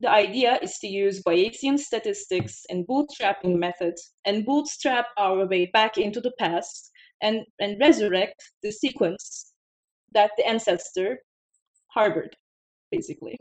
The 0.00 0.10
idea 0.10 0.58
is 0.60 0.78
to 0.78 0.88
use 0.88 1.22
Bayesian 1.22 1.78
statistics 1.78 2.64
and 2.68 2.86
bootstrapping 2.86 3.56
methods 3.56 4.12
and 4.24 4.44
bootstrap 4.44 5.06
our 5.16 5.46
way 5.46 5.66
back 5.66 5.96
into 5.96 6.20
the 6.20 6.32
past 6.40 6.90
and, 7.22 7.42
and 7.60 7.80
resurrect 7.80 8.42
the 8.64 8.72
sequence 8.72 9.52
that 10.12 10.32
the 10.36 10.46
ancestor 10.46 11.18
harbored, 11.86 12.34
basically, 12.90 13.38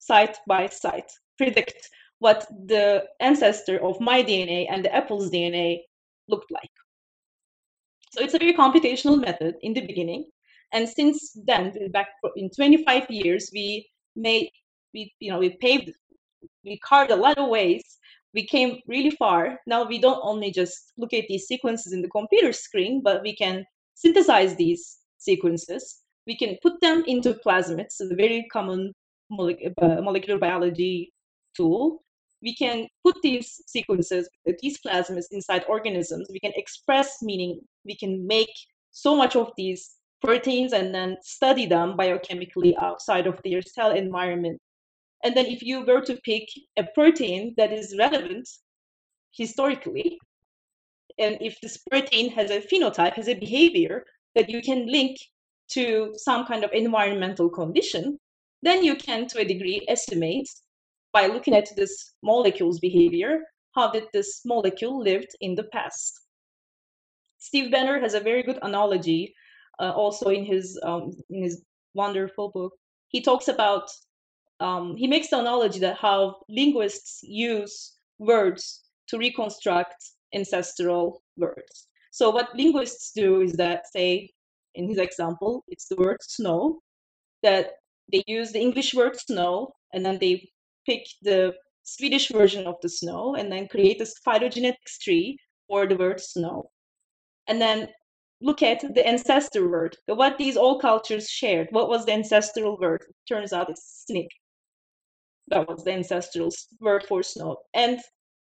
site 0.00 0.36
by 0.48 0.66
site. 0.66 1.10
Predict 1.36 1.88
what 2.20 2.46
the 2.66 3.04
ancestor 3.20 3.78
of 3.84 4.00
my 4.00 4.22
DNA 4.22 4.66
and 4.70 4.84
the 4.84 4.94
apple's 4.94 5.30
DNA 5.30 5.80
looked 6.28 6.50
like. 6.50 6.70
So 8.10 8.22
it's 8.22 8.34
a 8.34 8.38
very 8.38 8.54
computational 8.54 9.20
method 9.20 9.56
in 9.62 9.74
the 9.74 9.86
beginning. 9.86 10.26
And 10.72 10.88
since 10.88 11.36
then, 11.44 11.72
back 11.92 12.08
in 12.36 12.50
25 12.50 13.10
years, 13.10 13.50
we 13.52 13.88
made, 14.16 14.50
we, 14.92 15.12
you 15.20 15.30
know, 15.30 15.38
we 15.38 15.56
paved, 15.60 15.92
we 16.64 16.78
carved 16.78 17.10
a 17.10 17.16
lot 17.16 17.38
of 17.38 17.48
ways. 17.48 17.82
We 18.34 18.46
came 18.46 18.80
really 18.86 19.10
far. 19.10 19.58
Now 19.66 19.84
we 19.86 19.98
don't 19.98 20.20
only 20.22 20.50
just 20.50 20.92
look 20.98 21.12
at 21.14 21.24
these 21.28 21.46
sequences 21.46 21.92
in 21.92 22.02
the 22.02 22.08
computer 22.08 22.52
screen, 22.52 23.02
but 23.02 23.22
we 23.22 23.34
can 23.34 23.64
synthesize 23.94 24.54
these 24.56 24.98
sequences. 25.18 26.02
We 26.26 26.36
can 26.36 26.58
put 26.62 26.80
them 26.80 27.04
into 27.06 27.34
plasmids, 27.46 27.96
the 27.98 28.14
very 28.14 28.46
common 28.52 28.92
uh, 29.32 30.00
molecular 30.00 30.38
biology 30.38 31.12
tool. 31.56 32.02
We 32.42 32.54
can 32.54 32.86
put 33.04 33.16
these 33.22 33.60
sequences, 33.66 34.28
uh, 34.48 34.52
these 34.62 34.78
plasmids 34.80 35.26
inside 35.30 35.64
organisms. 35.68 36.28
We 36.30 36.40
can 36.40 36.52
express 36.54 37.22
meaning. 37.22 37.60
We 37.84 37.96
can 37.96 38.26
make 38.26 38.52
so 38.90 39.16
much 39.16 39.36
of 39.36 39.52
these 39.56 39.96
proteins 40.22 40.72
and 40.72 40.94
then 40.94 41.16
study 41.22 41.66
them 41.66 41.96
biochemically 41.96 42.74
outside 42.80 43.26
of 43.26 43.40
their 43.44 43.62
cell 43.62 43.92
environment. 43.92 44.60
And 45.24 45.36
then 45.36 45.46
if 45.46 45.62
you 45.62 45.84
were 45.84 46.00
to 46.02 46.16
pick 46.24 46.48
a 46.76 46.84
protein 46.94 47.54
that 47.56 47.72
is 47.72 47.96
relevant 47.98 48.48
historically, 49.32 50.18
and 51.18 51.36
if 51.40 51.60
this 51.60 51.78
protein 51.90 52.30
has 52.30 52.50
a 52.50 52.60
phenotype, 52.60 53.14
has 53.14 53.28
a 53.28 53.34
behavior 53.34 54.04
that 54.34 54.48
you 54.48 54.62
can 54.62 54.86
link 54.86 55.16
to 55.72 56.12
some 56.16 56.46
kind 56.46 56.64
of 56.64 56.70
environmental 56.72 57.50
condition, 57.50 58.18
then 58.62 58.84
you 58.84 58.94
can, 58.96 59.26
to 59.28 59.40
a 59.40 59.44
degree, 59.44 59.84
estimate 59.88 60.48
by 61.18 61.26
looking 61.26 61.54
at 61.54 61.68
this 61.74 62.14
molecule's 62.22 62.78
behavior, 62.78 63.32
how 63.74 63.90
did 63.90 64.04
this 64.12 64.30
molecule 64.44 65.02
lived 65.10 65.32
in 65.40 65.56
the 65.56 65.68
past. 65.76 66.12
Steve 67.38 67.72
Banner 67.72 67.98
has 67.98 68.14
a 68.14 68.26
very 68.30 68.42
good 68.48 68.58
analogy 68.62 69.34
uh, 69.80 69.92
also 70.02 70.26
in 70.38 70.44
his 70.44 70.66
um, 70.88 71.04
in 71.30 71.42
his 71.46 71.54
wonderful 71.94 72.48
book. 72.56 72.72
He 73.14 73.20
talks 73.20 73.48
about 73.48 73.86
um, 74.60 74.96
he 74.96 75.08
makes 75.14 75.28
the 75.30 75.38
analogy 75.40 75.80
that 75.80 75.96
how 76.06 76.18
linguists 76.60 77.20
use 77.22 77.74
words 78.30 78.62
to 79.08 79.18
reconstruct 79.18 79.98
ancestral 80.38 81.22
words. 81.36 81.74
So 82.18 82.30
what 82.30 82.54
linguists 82.62 83.12
do 83.22 83.40
is 83.46 83.52
that 83.62 83.80
say 83.96 84.08
in 84.74 84.88
his 84.88 84.98
example, 84.98 85.64
it's 85.66 85.88
the 85.88 85.96
word 85.96 86.20
snow 86.22 86.80
that 87.42 87.66
they 88.12 88.22
use 88.26 88.52
the 88.52 88.64
English 88.68 88.94
word 88.94 89.16
snow 89.18 89.72
and 89.92 90.04
then 90.04 90.18
they 90.20 90.34
pick 90.88 91.06
the 91.22 91.54
Swedish 91.82 92.28
version 92.28 92.66
of 92.66 92.76
the 92.82 92.88
snow 92.88 93.34
and 93.34 93.52
then 93.52 93.68
create 93.68 93.98
this 93.98 94.14
phylogenetics 94.26 94.98
tree 95.02 95.38
for 95.66 95.86
the 95.86 95.96
word 95.96 96.20
snow. 96.20 96.70
And 97.46 97.60
then 97.60 97.88
look 98.40 98.62
at 98.62 98.80
the 98.94 99.06
ancestor 99.06 99.68
word, 99.68 99.96
what 100.06 100.38
these 100.38 100.56
all 100.56 100.78
cultures 100.78 101.28
shared. 101.28 101.68
What 101.70 101.88
was 101.88 102.06
the 102.06 102.12
ancestral 102.12 102.78
word? 102.78 103.02
Turns 103.28 103.52
out 103.52 103.70
it's 103.70 104.04
snig. 104.06 104.28
That 105.48 105.68
was 105.68 105.84
the 105.84 105.92
ancestral 105.92 106.50
word 106.80 107.04
for 107.04 107.22
snow. 107.22 107.56
And 107.74 108.00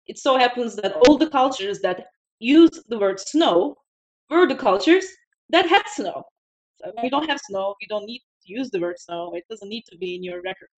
it 0.07 0.19
so 0.19 0.37
happens 0.37 0.77
that 0.77 0.97
all 0.97 1.17
the 1.17 1.31
cultures 1.31 1.81
that 1.81 2.07
use 2.41 2.83
the 2.89 2.99
word 2.99 3.21
snow 3.21 3.77
were 4.31 4.47
the 4.47 4.55
cultures 4.55 5.07
that 5.51 5.69
had 5.69 5.85
snow. 5.87 6.25
So 6.77 6.93
you 7.03 7.11
don't 7.11 7.29
have 7.29 7.41
snow, 7.49 7.75
you 7.81 7.89
don't 7.89 8.07
need 8.07 8.19
to 8.19 8.53
use 8.53 8.71
the 8.71 8.81
word 8.81 8.99
snow. 8.99 9.33
It 9.35 9.45
doesn't 9.49 9.69
need 9.69 9.85
to 9.91 9.97
be 9.97 10.15
in 10.17 10.25
your 10.25 10.43
record. 10.43 10.69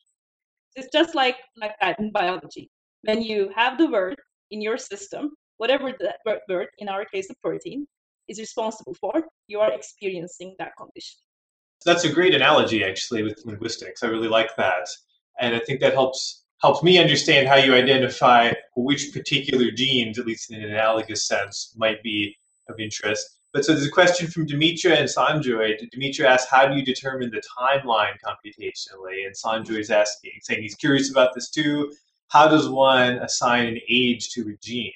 It's 0.76 0.88
just 0.92 1.14
like, 1.14 1.36
like 1.56 1.74
that 1.80 1.98
in 1.98 2.12
biology. 2.12 2.70
When 3.02 3.22
you 3.22 3.50
have 3.54 3.78
the 3.78 3.86
word 3.86 4.16
in 4.50 4.60
your 4.60 4.76
system, 4.76 5.32
whatever 5.56 5.92
the 5.98 6.14
word, 6.48 6.68
in 6.78 6.88
our 6.88 7.04
case, 7.06 7.28
the 7.28 7.34
protein, 7.42 7.86
is 8.28 8.38
responsible 8.38 8.94
for, 8.94 9.14
you 9.46 9.60
are 9.60 9.72
experiencing 9.72 10.54
that 10.58 10.72
condition. 10.76 11.16
That's 11.84 12.04
a 12.04 12.12
great 12.12 12.34
analogy, 12.34 12.84
actually, 12.84 13.22
with 13.22 13.42
linguistics. 13.44 14.02
I 14.02 14.08
really 14.08 14.28
like 14.28 14.54
that, 14.56 14.88
and 15.40 15.54
I 15.54 15.60
think 15.60 15.80
that 15.80 15.94
helps 15.94 16.44
helps 16.62 16.82
me 16.82 16.98
understand 16.98 17.46
how 17.46 17.56
you 17.56 17.74
identify 17.74 18.52
which 18.76 19.12
particular 19.12 19.70
genes, 19.70 20.18
at 20.18 20.26
least 20.26 20.50
in 20.50 20.62
an 20.62 20.70
analogous 20.70 21.28
sense, 21.28 21.74
might 21.76 22.02
be 22.02 22.34
of 22.68 22.80
interest. 22.80 23.38
But 23.56 23.64
so 23.64 23.72
there's 23.72 23.86
a 23.86 23.90
question 23.90 24.28
from 24.28 24.46
Dimitra 24.46 24.98
and 24.98 25.08
Sanjoy. 25.08 25.80
Dimitra 25.90 26.26
asks, 26.26 26.50
how 26.50 26.66
do 26.66 26.76
you 26.76 26.84
determine 26.84 27.30
the 27.30 27.40
timeline 27.58 28.12
computationally? 28.22 29.24
And 29.24 29.34
Sanjoy 29.34 29.80
is 29.80 29.90
asking, 29.90 30.32
saying 30.42 30.60
he's 30.60 30.74
curious 30.74 31.10
about 31.10 31.34
this 31.34 31.48
too. 31.48 31.90
How 32.28 32.48
does 32.48 32.68
one 32.68 33.14
assign 33.14 33.66
an 33.66 33.80
age 33.88 34.28
to 34.34 34.42
a 34.50 34.56
gene? 34.62 34.92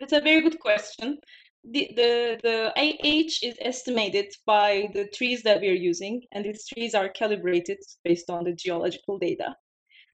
It's 0.00 0.12
a 0.12 0.20
very 0.20 0.40
good 0.40 0.58
question 0.58 1.20
the, 1.62 1.92
the, 1.94 2.40
the 2.42 2.72
age 2.76 3.38
is 3.44 3.54
estimated 3.60 4.34
by 4.44 4.90
the 4.92 5.06
trees 5.14 5.44
that 5.44 5.60
we 5.60 5.68
are 5.68 5.72
using, 5.72 6.22
and 6.32 6.44
these 6.44 6.66
trees 6.66 6.94
are 6.96 7.10
calibrated 7.10 7.78
based 8.02 8.28
on 8.28 8.42
the 8.42 8.52
geological 8.52 9.18
data. 9.18 9.54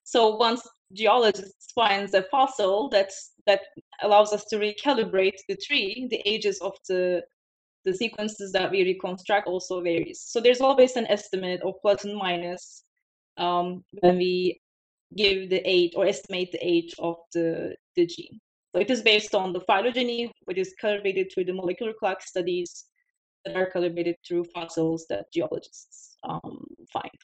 So 0.03 0.35
once 0.35 0.61
geologists 0.93 1.71
finds 1.73 2.13
a 2.13 2.23
fossil 2.23 2.89
that's, 2.89 3.31
that 3.47 3.61
allows 4.03 4.33
us 4.33 4.45
to 4.45 4.57
recalibrate 4.57 5.39
the 5.49 5.57
tree, 5.57 6.07
the 6.11 6.21
ages 6.25 6.59
of 6.59 6.73
the, 6.87 7.23
the 7.87 7.93
sequences 7.93 8.51
that 8.51 8.69
we 8.69 8.83
reconstruct 8.83 9.47
also 9.47 9.81
varies. 9.81 10.21
So 10.27 10.41
there's 10.41 10.59
always 10.59 10.97
an 10.97 11.07
estimate 11.07 11.61
of 11.61 11.75
plus 11.81 12.03
and 12.03 12.17
minus 12.17 12.83
um, 13.37 13.85
when 14.01 14.17
we 14.17 14.59
give 15.15 15.49
the 15.49 15.61
age 15.63 15.93
or 15.95 16.05
estimate 16.05 16.51
the 16.51 16.59
age 16.61 16.93
of 16.99 17.15
the, 17.33 17.75
the 17.95 18.05
gene. 18.05 18.41
So 18.75 18.81
it 18.81 18.91
is 18.91 19.01
based 19.01 19.33
on 19.33 19.53
the 19.53 19.61
phylogeny, 19.61 20.29
which 20.43 20.57
is 20.57 20.75
calibrated 20.81 21.31
through 21.31 21.45
the 21.45 21.53
molecular 21.53 21.93
clock 21.97 22.21
studies 22.21 22.87
that 23.45 23.55
are 23.55 23.67
calibrated 23.67 24.17
through 24.27 24.43
fossils 24.53 25.05
that 25.09 25.31
geologists 25.33 26.17
um, 26.27 26.65
find. 26.91 27.19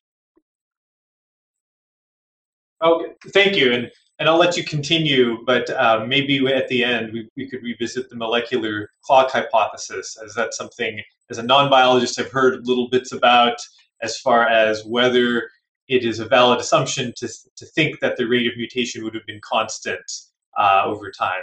Okay, 2.82 3.12
thank 3.34 3.58
you. 3.58 3.74
And, 3.74 3.92
and 4.24 4.30
I'll 4.30 4.38
let 4.38 4.56
you 4.56 4.64
continue, 4.64 5.44
but 5.44 5.70
uh, 5.72 6.06
maybe 6.08 6.48
at 6.48 6.70
the 6.70 6.82
end 6.82 7.12
we, 7.12 7.30
we 7.36 7.50
could 7.50 7.62
revisit 7.62 8.10
the 8.10 8.16
molecular 8.16 8.90
clock 9.02 9.32
hypothesis, 9.32 10.18
as 10.24 10.34
that's 10.34 10.56
something, 10.56 11.02
as 11.30 11.40
a 11.40 11.44
non-biologist, 11.44 12.18
I've 12.18 12.32
heard 12.32 12.66
little 12.66 12.88
bits 12.88 13.12
about 13.12 13.58
as 14.02 14.18
far 14.18 14.48
as 14.48 14.86
whether 14.86 15.50
it 15.90 16.06
is 16.06 16.20
a 16.20 16.26
valid 16.26 16.62
assumption 16.62 17.12
to, 17.18 17.28
to 17.58 17.66
think 17.66 18.00
that 18.00 18.16
the 18.16 18.26
rate 18.26 18.48
of 18.48 18.56
mutation 18.56 19.04
would 19.04 19.14
have 19.14 19.26
been 19.26 19.42
constant 19.44 20.10
uh, 20.58 20.84
over 20.86 21.12
time. 21.12 21.42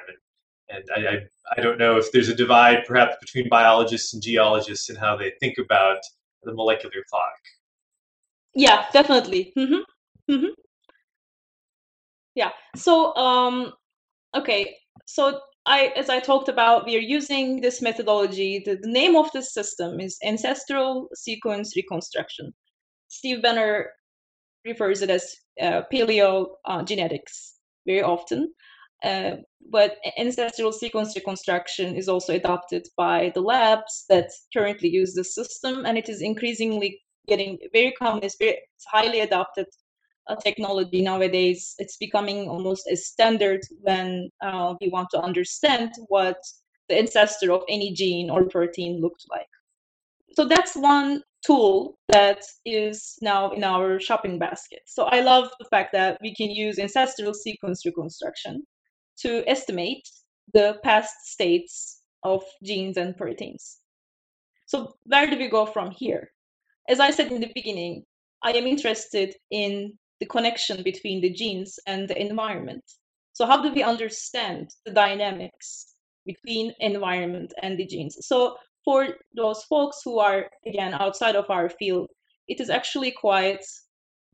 And, 0.71 0.83
and 0.97 1.07
I, 1.07 1.11
I, 1.11 1.19
I, 1.59 1.61
don't 1.61 1.77
know 1.77 1.99
if 1.99 2.11
there's 2.13 2.31
a 2.31 2.35
divide 2.35 2.87
perhaps 2.87 3.17
between 3.21 3.51
biologists 3.51 4.15
and 4.15 4.23
geologists 4.23 4.89
and 4.89 4.97
how 4.97 5.19
they 5.19 5.35
think 5.39 5.59
about 5.59 5.99
the 6.45 6.55
molecular 6.55 7.05
clock. 7.11 7.41
Yeah, 8.55 8.87
definitely. 8.91 9.53
Mm-hmm. 9.55 10.33
Mm-hmm. 10.33 10.53
Yeah. 12.41 12.53
So, 12.75 13.15
um, 13.17 13.73
okay. 14.35 14.75
So 15.05 15.41
I, 15.67 15.93
as 15.95 16.09
I 16.09 16.21
talked 16.21 16.49
about, 16.49 16.87
we 16.87 16.97
are 16.97 17.07
using 17.19 17.61
this 17.61 17.83
methodology. 17.83 18.63
The, 18.65 18.77
the 18.81 18.91
name 19.01 19.15
of 19.15 19.31
this 19.33 19.53
system 19.53 20.01
is 20.01 20.17
ancestral 20.25 21.09
sequence 21.15 21.77
reconstruction. 21.77 22.55
Steve 23.09 23.43
Banner 23.43 23.91
refers 24.65 25.03
it 25.03 25.11
as 25.11 25.25
uh, 25.61 25.83
paleo 25.93 26.47
uh, 26.65 26.83
genetics 26.83 27.57
very 27.87 28.03
often. 28.03 28.55
Uh, 29.05 29.33
but 29.71 29.97
ancestral 30.17 30.73
sequence 30.73 31.15
reconstruction 31.15 31.95
is 31.95 32.09
also 32.09 32.33
adopted 32.33 32.89
by 32.97 33.31
the 33.35 33.43
labs 33.43 34.07
that 34.09 34.31
currently 34.55 34.89
use 34.89 35.13
the 35.13 35.25
system, 35.25 35.85
and 35.85 35.99
it 35.99 36.09
is 36.09 36.23
increasingly 36.23 36.99
getting 37.29 37.59
very 37.75 37.93
common. 37.93 38.25
It's, 38.25 38.37
very, 38.39 38.57
it's 38.77 38.87
highly 38.91 39.21
adopted 39.21 39.67
technology 40.37 41.03
nowadays. 41.03 41.75
It's 41.79 41.97
becoming 41.97 42.49
almost 42.49 42.89
a 42.91 42.97
standard 42.97 43.61
when 43.81 44.31
uh, 44.43 44.75
we 44.81 44.89
want 44.89 45.09
to 45.11 45.21
understand 45.21 45.93
what 46.09 46.37
the 46.89 46.99
ancestor 46.99 47.53
of 47.53 47.63
any 47.69 47.93
gene 47.93 48.31
or 48.31 48.49
protein 48.49 49.01
looked 49.01 49.25
like. 49.31 49.49
So 50.33 50.45
that's 50.45 50.75
one 50.77 51.23
tool 51.45 51.97
that 52.09 52.43
is 52.65 53.17
now 53.23 53.51
in 53.53 53.65
our 53.65 53.99
shopping 53.99 54.39
basket. 54.39 54.81
So 54.87 55.05
I 55.05 55.21
love 55.21 55.51
the 55.59 55.67
fact 55.67 55.93
that 55.93 56.19
we 56.21 56.35
can 56.35 56.51
use 56.51 56.79
ancestral 56.79 57.35
sequence 57.35 57.85
reconstruction 57.85 58.65
to 59.21 59.49
estimate 59.49 60.09
the 60.53 60.79
past 60.83 61.15
states 61.25 62.03
of 62.23 62.43
genes 62.63 62.97
and 62.97 63.17
proteins. 63.17 63.79
So 64.67 64.95
where 65.05 65.29
do 65.29 65.37
we 65.39 65.49
go 65.49 65.67
from 65.67 65.91
here? 65.91 66.31
As 66.89 67.01
I 67.01 67.11
said 67.11 67.33
in 67.33 67.41
the 67.41 67.53
beginning, 67.55 68.05
I 68.43 68.53
am 68.53 68.67
interested 68.67 69.35
in 69.51 69.99
the 70.21 70.27
connection 70.27 70.83
between 70.83 71.21
the 71.21 71.31
genes 71.31 71.79
and 71.87 72.09
the 72.09 72.21
environment. 72.21 72.85
So 73.33 73.47
how 73.47 73.63
do 73.63 73.73
we 73.73 73.83
understand 73.83 74.71
the 74.85 74.93
dynamics 74.93 75.95
between 76.27 76.75
environment 76.81 77.53
and 77.63 77.79
the 77.79 77.87
genes? 77.87 78.19
So 78.27 78.57
for 78.85 79.09
those 79.35 79.65
folks 79.65 80.03
who 80.05 80.19
are 80.19 80.51
again 80.67 80.95
outside 80.95 81.37
of 81.37 81.49
our 81.51 81.69
field, 81.69 82.11
it 82.49 82.61
is 82.61 82.71
actually 82.71 83.13
quite 83.13 83.65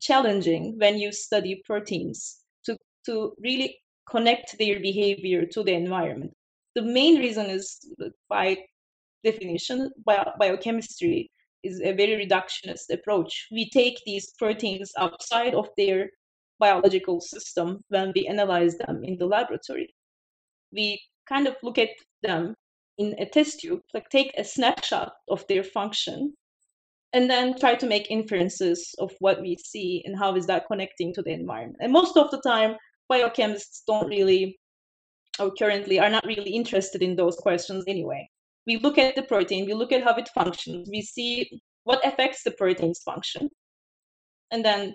challenging 0.01 0.77
when 0.79 0.99
you 0.99 1.13
study 1.13 1.63
proteins 1.65 2.41
to, 2.65 2.77
to 3.07 3.33
really 3.41 3.79
connect 4.09 4.59
their 4.59 4.81
behavior 4.81 5.47
to 5.47 5.63
the 5.63 5.73
environment. 5.73 6.33
The 6.75 6.83
main 6.83 7.19
reason 7.19 7.47
is 7.47 7.79
by 8.29 8.59
definition, 9.25 9.91
bio- 10.05 10.33
biochemistry 10.39 11.31
is 11.67 11.81
a 11.81 11.93
very 11.93 12.27
reductionist 12.27 12.91
approach. 12.91 13.49
We 13.51 13.69
take 13.71 14.01
these 14.07 14.33
proteins 14.39 14.93
outside 14.99 15.55
of 15.55 15.69
their 15.77 16.11
biological 16.59 17.21
system 17.21 17.83
when 17.89 18.13
we 18.15 18.27
analyze 18.27 18.77
them 18.79 19.05
in 19.05 19.19
the 19.19 19.27
laboratory. 19.27 19.95
We 20.73 21.01
kind 21.29 21.47
of 21.47 21.57
look 21.63 21.79
at 21.79 21.91
them 22.23 22.55
in 22.99 23.15
a 23.19 23.27
test 23.27 23.61
tube, 23.61 23.81
like 23.93 24.09
take 24.09 24.33
a 24.39 24.45
snapshot 24.45 25.13
of 25.29 25.45
their 25.49 25.63
function, 25.63 26.35
and 27.13 27.29
then 27.31 27.59
try 27.59 27.75
to 27.75 27.87
make 27.87 28.11
inferences 28.11 28.95
of 28.99 29.13
what 29.21 29.41
we 29.41 29.57
see 29.57 30.03
and 30.07 30.19
how 30.19 30.35
is 30.37 30.47
that 30.47 30.67
connecting 30.67 31.13
to 31.15 31.23
the 31.23 31.31
environment. 31.31 31.79
And 31.81 31.93
most 31.93 32.17
of 32.17 32.31
the 32.31 32.41
time, 32.41 32.77
biochemists 33.11 33.83
don't 33.87 34.09
really, 34.09 34.59
or 35.39 35.53
currently 35.59 35.99
are 35.99 36.11
not 36.11 36.27
really 36.27 36.51
interested 36.51 37.03
in 37.03 37.17
those 37.17 37.37
questions 37.37 37.85
anyway. 37.87 38.29
We 38.67 38.79
look 38.79 38.99
at 38.99 39.15
the 39.15 39.23
protein, 39.23 39.67
we 39.67 39.75
look 39.75 39.93
at 39.93 40.03
how 40.03 40.15
it 40.17 40.29
functions, 40.35 40.89
we 40.91 41.03
see 41.03 41.49
what 41.85 42.05
affects 42.05 42.43
the 42.43 42.51
protein's 42.51 43.01
function, 43.03 43.49
and 44.51 44.65
then 44.65 44.95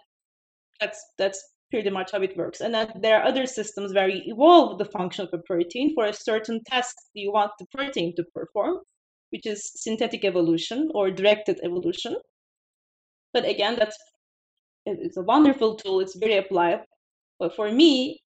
that's 0.79 1.03
that's 1.17 1.41
pretty 1.71 1.89
much 1.89 2.11
how 2.11 2.21
it 2.21 2.37
works. 2.37 2.61
And 2.61 2.73
then 2.73 2.91
there 3.01 3.19
are 3.19 3.25
other 3.25 3.45
systems 3.45 3.93
where 3.93 4.09
you 4.09 4.21
evolve 4.25 4.77
the 4.77 4.85
function 4.85 5.25
of 5.25 5.33
a 5.33 5.41
protein 5.43 5.93
for 5.95 6.05
a 6.05 6.13
certain 6.13 6.61
task 6.65 6.95
you 7.13 7.31
want 7.31 7.51
the 7.59 7.65
protein 7.73 8.13
to 8.17 8.25
perform, 8.35 8.79
which 9.29 9.45
is 9.45 9.71
synthetic 9.75 10.25
evolution 10.25 10.89
or 10.93 11.09
directed 11.09 11.59
evolution. 11.63 12.15
But 13.33 13.45
again, 13.45 13.77
that's 13.79 13.97
it's 14.85 15.17
a 15.17 15.23
wonderful 15.23 15.75
tool. 15.75 16.01
It's 16.01 16.15
very 16.15 16.37
applied. 16.37 16.81
But 17.39 17.55
for 17.55 17.71
me, 17.71 18.21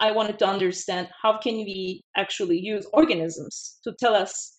I 0.00 0.10
wanted 0.10 0.38
to 0.40 0.46
understand 0.46 1.08
how 1.22 1.38
can 1.38 1.54
we 1.54 2.02
actually 2.16 2.58
use 2.58 2.86
organisms 2.92 3.78
to 3.84 3.94
tell 3.98 4.14
us 4.14 4.57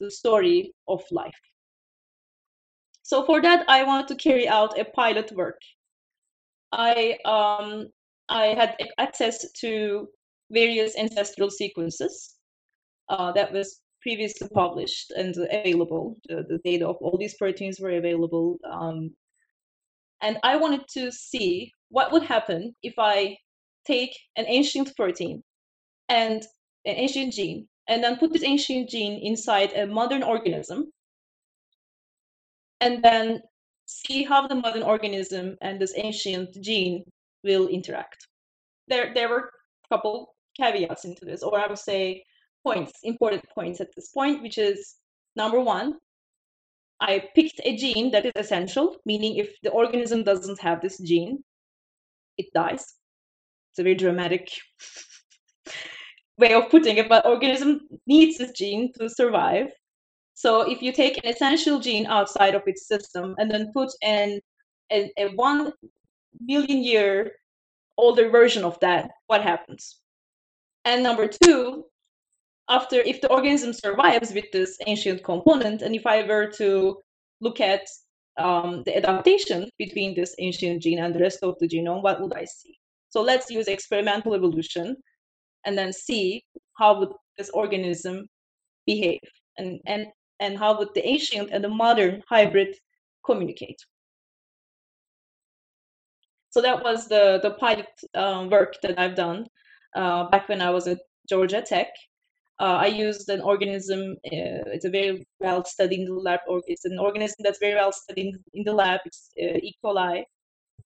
the 0.00 0.10
story 0.10 0.72
of 0.88 1.02
life. 1.10 1.40
So 3.02 3.24
for 3.24 3.40
that, 3.42 3.64
I 3.68 3.82
wanted 3.84 4.08
to 4.08 4.14
carry 4.16 4.48
out 4.48 4.78
a 4.78 4.84
pilot 4.84 5.32
work 5.32 5.60
I 6.72 7.18
um, 7.24 7.88
I 8.28 8.46
had 8.48 8.76
access 8.98 9.50
to 9.60 10.08
various 10.50 10.96
ancestral 10.96 11.50
sequences 11.50 12.34
uh, 13.08 13.32
that 13.32 13.52
was 13.52 13.80
previously 14.02 14.48
published 14.54 15.10
and 15.16 15.34
available. 15.36 16.16
The, 16.28 16.44
the, 16.48 16.58
data 16.64 16.86
of 16.86 16.96
all 17.00 17.18
these 17.18 17.36
proteins 17.36 17.80
were 17.80 17.90
available, 17.90 18.58
um, 18.70 19.10
and 20.22 20.38
I 20.42 20.56
wanted 20.56 20.82
to 20.94 21.10
see 21.10 21.72
what 21.88 22.12
would 22.12 22.22
happen 22.22 22.74
if 22.82 22.94
I 22.98 23.36
take 23.86 24.16
an 24.36 24.44
ancient 24.46 24.94
protein 24.96 25.42
and 26.08 26.42
an 26.84 26.94
ancient 26.96 27.32
gene, 27.34 27.68
and 27.90 28.02
then 28.02 28.16
put 28.16 28.32
this 28.32 28.44
ancient 28.44 28.88
gene 28.88 29.20
inside 29.20 29.72
a 29.72 29.84
modern 29.86 30.22
organism, 30.22 30.92
and 32.80 33.02
then 33.02 33.42
see 33.86 34.22
how 34.22 34.46
the 34.46 34.54
modern 34.54 34.84
organism 34.84 35.56
and 35.60 35.80
this 35.80 35.92
ancient 35.96 36.56
gene 36.62 37.04
will 37.42 37.66
interact. 37.66 38.28
There, 38.86 39.12
there 39.12 39.28
were 39.28 39.50
a 39.84 39.94
couple 39.94 40.36
caveats 40.56 41.04
into 41.04 41.24
this, 41.24 41.42
or 41.42 41.58
I 41.58 41.66
would 41.66 41.78
say 41.78 42.24
points, 42.64 42.92
important 43.02 43.44
points 43.52 43.80
at 43.80 43.88
this 43.96 44.10
point, 44.10 44.40
which 44.40 44.56
is 44.56 44.94
number 45.34 45.60
one, 45.60 45.98
I 47.00 47.24
picked 47.34 47.60
a 47.64 47.76
gene 47.76 48.12
that 48.12 48.24
is 48.24 48.32
essential, 48.36 48.98
meaning 49.04 49.36
if 49.36 49.56
the 49.62 49.70
organism 49.70 50.22
doesn't 50.22 50.60
have 50.60 50.80
this 50.80 50.98
gene, 50.98 51.42
it 52.38 52.46
dies. 52.54 52.94
It's 53.72 53.78
a 53.80 53.82
very 53.82 53.96
dramatic 53.96 54.48
way 56.40 56.54
of 56.54 56.70
putting 56.70 56.96
it, 56.96 57.08
but 57.08 57.26
organism 57.26 57.80
needs 58.06 58.38
this 58.38 58.52
gene 58.52 58.92
to 58.98 59.08
survive. 59.08 59.68
So 60.34 60.62
if 60.62 60.82
you 60.82 60.90
take 60.92 61.18
an 61.18 61.30
essential 61.30 61.78
gene 61.80 62.06
outside 62.06 62.54
of 62.54 62.62
its 62.66 62.88
system 62.88 63.34
and 63.38 63.50
then 63.50 63.72
put 63.74 63.90
in 64.02 64.40
a, 64.90 65.12
a 65.18 65.28
one 65.34 65.72
billion 66.46 66.82
year 66.82 67.32
older 67.98 68.30
version 68.30 68.64
of 68.64 68.80
that, 68.80 69.10
what 69.26 69.42
happens? 69.42 70.00
And 70.84 71.02
number 71.02 71.28
two, 71.28 71.84
after 72.70 73.00
if 73.00 73.20
the 73.20 73.28
organism 73.28 73.72
survives 73.72 74.32
with 74.32 74.50
this 74.52 74.78
ancient 74.86 75.22
component, 75.22 75.82
and 75.82 75.94
if 75.94 76.06
I 76.06 76.26
were 76.26 76.46
to 76.52 77.00
look 77.40 77.60
at 77.60 77.82
um, 78.38 78.82
the 78.86 78.96
adaptation 78.96 79.68
between 79.78 80.14
this 80.14 80.34
ancient 80.38 80.82
gene 80.82 81.00
and 81.00 81.14
the 81.14 81.20
rest 81.20 81.40
of 81.42 81.56
the 81.58 81.68
genome, 81.68 82.02
what 82.02 82.20
would 82.22 82.32
I 82.32 82.44
see? 82.44 82.78
So 83.10 83.20
let's 83.20 83.50
use 83.50 83.66
experimental 83.66 84.34
evolution 84.34 84.96
and 85.64 85.76
then 85.76 85.92
see 85.92 86.44
how 86.78 86.98
would 86.98 87.12
this 87.38 87.50
organism 87.50 88.26
behave. 88.86 89.20
And, 89.58 89.80
and 89.86 90.06
and 90.40 90.58
how 90.58 90.76
would 90.78 90.88
the 90.94 91.06
ancient 91.06 91.50
and 91.52 91.62
the 91.62 91.68
modern 91.68 92.22
hybrid 92.28 92.74
communicate. 93.24 93.78
So 96.48 96.60
that 96.62 96.82
was 96.82 97.06
the, 97.06 97.38
the 97.42 97.52
pilot 97.52 97.86
um, 98.14 98.50
work 98.50 98.74
that 98.82 98.98
I've 98.98 99.14
done 99.14 99.46
uh, 99.94 100.28
back 100.30 100.48
when 100.48 100.60
I 100.60 100.70
was 100.70 100.88
at 100.88 100.98
Georgia 101.28 101.62
Tech. 101.62 101.88
Uh, 102.58 102.78
I 102.80 102.86
used 102.86 103.28
an 103.28 103.40
organism, 103.40 104.16
uh, 104.26 104.66
it's 104.74 104.84
a 104.84 104.90
very 104.90 105.26
well 105.38 105.64
studied 105.64 106.00
in 106.00 106.06
the 106.06 106.14
lab, 106.14 106.40
or 106.48 106.60
it's 106.66 106.84
an 106.84 106.98
organism 106.98 107.36
that's 107.44 107.58
very 107.58 107.74
well 107.74 107.92
studied 107.92 108.34
in 108.52 108.64
the 108.64 108.72
lab, 108.72 109.00
it's 109.04 109.30
uh, 109.40 109.58
E. 109.62 109.74
coli. 109.82 110.24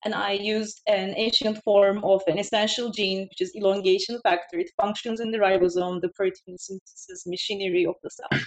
And 0.05 0.15
I 0.15 0.33
used 0.33 0.81
an 0.87 1.15
ancient 1.17 1.63
form 1.63 2.05
of 2.05 2.23
an 2.27 2.39
essential 2.39 2.91
gene, 2.91 3.27
which 3.29 3.41
is 3.41 3.55
elongation 3.57 4.21
factor. 4.23 4.59
It 4.59 4.71
functions 4.81 5.21
in 5.21 5.31
the 5.31 5.39
ribosome, 5.39 6.01
the 6.01 6.11
protein 6.11 6.59
synthesis 6.59 7.27
machinery 7.27 7.87
of 7.87 7.95
the 8.03 8.11
cell. 8.11 8.41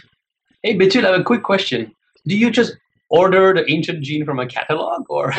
Hey, 0.64 0.78
Betul, 0.78 1.06
I 1.06 1.12
have 1.12 1.22
a 1.22 1.24
quick 1.24 1.44
question. 1.44 1.92
Do 2.28 2.38
you 2.38 2.52
just 2.52 2.76
order 3.10 3.54
the 3.54 3.70
ancient 3.72 4.04
gene 4.04 4.26
from 4.26 4.40
a 4.40 4.46
catalog 4.46 5.06
or 5.10 5.32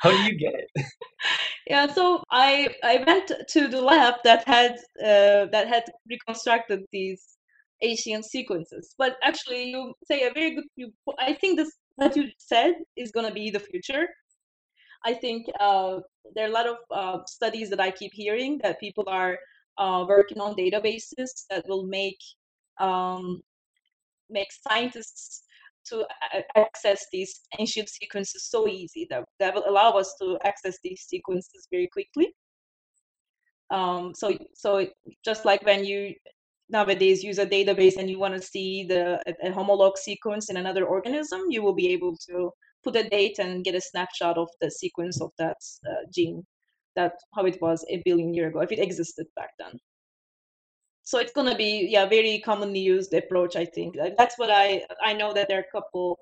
how 0.00 0.10
do 0.10 0.16
you 0.22 0.38
get 0.38 0.54
it? 0.54 0.84
Yeah, 1.68 1.86
so 1.86 2.22
I 2.30 2.74
I 2.82 3.04
went 3.06 3.30
to 3.50 3.68
the 3.68 3.82
lab 3.82 4.14
that 4.24 4.42
had 4.48 4.76
uh, 5.04 5.52
that 5.52 5.68
had 5.68 5.84
reconstructed 6.08 6.80
these 6.92 7.22
ancient 7.82 8.24
sequences. 8.24 8.94
But 8.96 9.16
actually, 9.22 9.70
you 9.70 9.92
say 10.04 10.26
a 10.26 10.32
very 10.32 10.54
good. 10.54 10.64
You, 10.76 10.92
I 11.18 11.34
think 11.34 11.58
this 11.58 11.70
what 11.96 12.16
you 12.16 12.28
said 12.38 12.74
is 12.96 13.10
going 13.10 13.26
to 13.26 13.34
be 13.34 13.50
the 13.50 13.60
future. 13.60 14.08
I 15.04 15.14
think 15.14 15.46
uh, 15.60 16.00
there 16.34 16.46
are 16.46 16.50
a 16.50 16.52
lot 16.52 16.66
of 16.66 16.76
uh, 16.90 17.18
studies 17.26 17.70
that 17.70 17.80
I 17.80 17.90
keep 17.90 18.12
hearing 18.14 18.58
that 18.62 18.80
people 18.80 19.04
are 19.08 19.38
uh, 19.78 20.04
working 20.08 20.40
on 20.40 20.56
databases 20.56 21.46
that 21.50 21.64
will 21.68 21.86
make 21.86 22.18
um, 22.80 23.42
make 24.30 24.48
scientists 24.68 25.42
to 25.86 26.06
access 26.56 27.06
these 27.12 27.40
ancient 27.58 27.88
sequences 27.88 28.46
so 28.48 28.68
easy 28.68 29.06
that, 29.10 29.24
that 29.38 29.54
will 29.54 29.64
allow 29.66 29.92
us 29.92 30.14
to 30.20 30.38
access 30.44 30.78
these 30.84 31.02
sequences 31.02 31.66
very 31.70 31.88
quickly. 31.88 32.34
Um, 33.70 34.12
so, 34.14 34.36
so 34.54 34.86
just 35.24 35.44
like 35.44 35.64
when 35.64 35.84
you 35.84 36.14
nowadays 36.70 37.22
use 37.22 37.38
a 37.38 37.46
database 37.46 37.96
and 37.96 38.10
you 38.10 38.18
want 38.18 38.34
to 38.34 38.42
see 38.42 38.84
the 38.84 39.20
a, 39.42 39.50
homolog 39.50 39.96
sequence 39.96 40.50
in 40.50 40.56
another 40.56 40.84
organism, 40.84 41.42
you 41.48 41.62
will 41.62 41.74
be 41.74 41.88
able 41.88 42.16
to 42.28 42.50
put 42.84 42.96
a 42.96 43.08
date 43.08 43.38
and 43.38 43.64
get 43.64 43.74
a 43.74 43.80
snapshot 43.80 44.38
of 44.38 44.48
the 44.60 44.70
sequence 44.70 45.20
of 45.20 45.30
that 45.38 45.56
uh, 45.88 46.04
gene, 46.12 46.44
that 46.96 47.14
how 47.34 47.44
it 47.44 47.60
was 47.60 47.84
a 47.88 48.02
billion 48.04 48.34
year 48.34 48.48
ago, 48.48 48.60
if 48.60 48.72
it 48.72 48.78
existed 48.78 49.26
back 49.36 49.50
then. 49.58 49.78
So 51.02 51.18
it's 51.18 51.32
to 51.32 51.54
be 51.54 51.88
yeah 51.90 52.04
very 52.04 52.38
commonly 52.44 52.80
used 52.80 53.14
approach 53.14 53.56
i 53.56 53.64
think. 53.64 53.96
That's 54.18 54.38
what 54.38 54.50
i 54.50 54.84
i 55.02 55.14
know 55.14 55.32
that 55.32 55.48
there 55.48 55.58
are 55.58 55.66
a 55.68 55.72
couple 55.72 56.18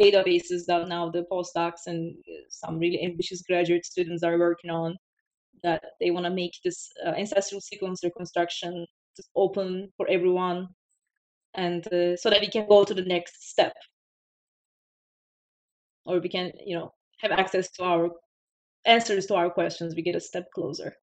databases 0.00 0.66
that 0.66 0.88
now 0.88 1.10
the 1.10 1.24
postdocs 1.30 1.86
and 1.86 2.16
uh, 2.28 2.44
some 2.48 2.78
really 2.78 3.02
ambitious 3.04 3.42
graduate 3.42 3.86
students 3.86 4.22
are 4.22 4.38
working 4.38 4.70
on 4.70 4.96
that 5.62 5.82
they 6.00 6.10
want 6.10 6.26
to 6.26 6.30
make 6.30 6.52
this 6.64 6.90
uh, 7.06 7.10
ancestral 7.10 7.60
sequence 7.60 8.00
reconstruction 8.02 8.86
open 9.34 9.90
for 9.96 10.06
everyone 10.08 10.66
and 11.54 11.86
uh, 11.92 12.16
so 12.16 12.28
that 12.28 12.40
we 12.40 12.48
can 12.48 12.68
go 12.68 12.84
to 12.84 12.94
the 12.94 13.04
next 13.04 13.48
step 13.48 13.72
or 16.06 16.18
we 16.18 16.28
can 16.28 16.52
you 16.64 16.76
know 16.76 16.92
have 17.18 17.32
access 17.32 17.70
to 17.70 17.82
our 17.84 18.10
answers 18.84 19.26
to 19.26 19.34
our 19.34 19.50
questions 19.50 19.94
we 19.94 20.02
get 20.02 20.14
a 20.14 20.20
step 20.20 20.46
closer 20.54 20.94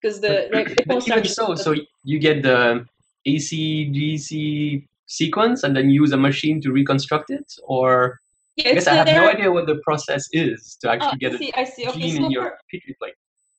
because 0.00 0.20
the, 0.20 0.48
but, 0.52 0.86
but 0.86 1.08
even 1.08 1.24
so, 1.24 1.54
so 1.54 1.74
you 2.04 2.18
get 2.18 2.42
the 2.42 2.86
ACGC 3.26 4.86
sequence 5.06 5.62
and 5.64 5.76
then 5.76 5.90
use 5.90 6.12
a 6.12 6.16
machine 6.16 6.60
to 6.60 6.70
reconstruct 6.70 7.30
it, 7.30 7.52
or 7.64 8.20
yeah, 8.56 8.70
I 8.70 8.74
guess 8.74 8.86
I 8.86 8.94
have 8.94 9.06
no 9.06 9.28
idea 9.28 9.50
what 9.50 9.66
the 9.66 9.80
process 9.84 10.26
is 10.32 10.76
to 10.82 10.90
actually 10.90 11.12
oh, 11.14 11.30
get 11.30 11.34
a 11.34 11.38
see, 11.38 11.52
I 11.54 11.64
see. 11.64 11.88
Okay, 11.88 12.10
so 12.10 12.24
in 12.24 12.30
your 12.30 12.56
petri 12.70 12.94
plate. 12.98 13.14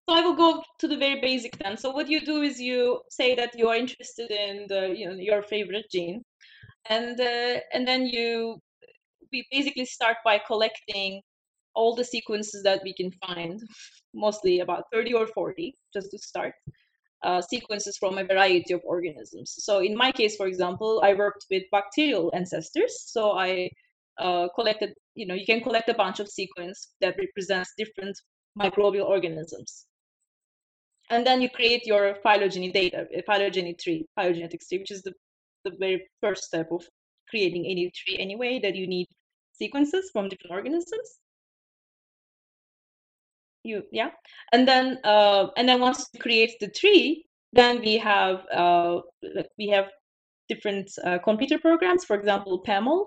So 0.07 0.15
I 0.15 0.21
will 0.21 0.35
go 0.35 0.63
to 0.79 0.87
the 0.87 0.97
very 0.97 1.21
basic 1.21 1.57
then. 1.57 1.77
So 1.77 1.91
what 1.91 2.09
you 2.09 2.21
do 2.21 2.41
is 2.41 2.59
you 2.59 3.01
say 3.09 3.35
that 3.35 3.57
you 3.57 3.69
are 3.69 3.75
interested 3.75 4.31
in 4.31 4.65
the 4.67 4.93
you 4.95 5.07
know 5.07 5.15
your 5.15 5.41
favorite 5.41 5.85
gene, 5.91 6.23
and 6.89 7.19
uh, 7.19 7.59
and 7.73 7.87
then 7.87 8.05
you 8.05 8.59
we 9.31 9.45
basically 9.51 9.85
start 9.85 10.17
by 10.25 10.39
collecting 10.45 11.21
all 11.75 11.95
the 11.95 12.03
sequences 12.03 12.63
that 12.63 12.81
we 12.83 12.93
can 12.93 13.11
find, 13.25 13.61
mostly 14.13 14.59
about 14.59 14.85
30 14.91 15.13
or 15.13 15.27
40, 15.27 15.75
just 15.93 16.11
to 16.11 16.17
start. 16.17 16.53
uh, 17.23 17.41
sequences 17.41 17.97
from 17.97 18.17
a 18.17 18.23
variety 18.23 18.73
of 18.73 18.81
organisms. 18.85 19.55
So 19.59 19.79
in 19.79 19.95
my 19.95 20.11
case, 20.11 20.35
for 20.35 20.47
example, 20.47 21.01
I 21.03 21.13
worked 21.13 21.45
with 21.51 21.63
bacterial 21.71 22.31
ancestors. 22.33 23.03
So 23.07 23.31
I 23.37 23.69
uh, 24.19 24.47
collected, 24.55 24.93
you 25.15 25.25
know, 25.25 25.33
you 25.33 25.45
can 25.45 25.61
collect 25.61 25.89
a 25.89 25.93
bunch 25.93 26.19
of 26.19 26.29
sequence 26.29 26.93
that 27.01 27.17
represents 27.17 27.73
different 27.77 28.17
microbial 28.57 29.05
organisms. 29.05 29.85
And 31.09 31.25
then 31.25 31.41
you 31.41 31.49
create 31.49 31.85
your 31.85 32.15
phylogeny 32.23 32.71
data, 32.71 33.07
a 33.13 33.21
phylogeny 33.23 33.73
tree, 33.73 34.05
phylogenetics 34.17 34.67
tree, 34.69 34.79
which 34.79 34.91
is 34.91 35.01
the, 35.01 35.13
the 35.65 35.71
very 35.79 36.07
first 36.21 36.43
step 36.43 36.71
of 36.71 36.85
creating 37.29 37.65
any 37.65 37.91
tree 37.95 38.17
anyway, 38.19 38.59
that 38.59 38.75
you 38.75 38.87
need 38.87 39.07
sequences 39.61 40.09
from 40.11 40.29
different 40.29 40.55
organisms. 40.55 41.19
You 43.63 43.83
yeah. 43.91 44.11
And 44.53 44.67
then 44.67 44.99
uh, 45.03 45.47
and 45.57 45.67
then 45.67 45.79
once 45.81 46.07
you 46.13 46.19
create 46.19 46.53
the 46.59 46.69
tree 46.69 47.25
then 47.51 47.81
we 47.81 47.97
have 47.97 48.45
uh, 48.53 48.99
we 49.57 49.67
have 49.67 49.87
different 50.47 50.89
uh, 51.03 51.17
computer 51.23 51.59
programs 51.59 52.05
for 52.05 52.15
example 52.15 52.63
paml 52.67 53.05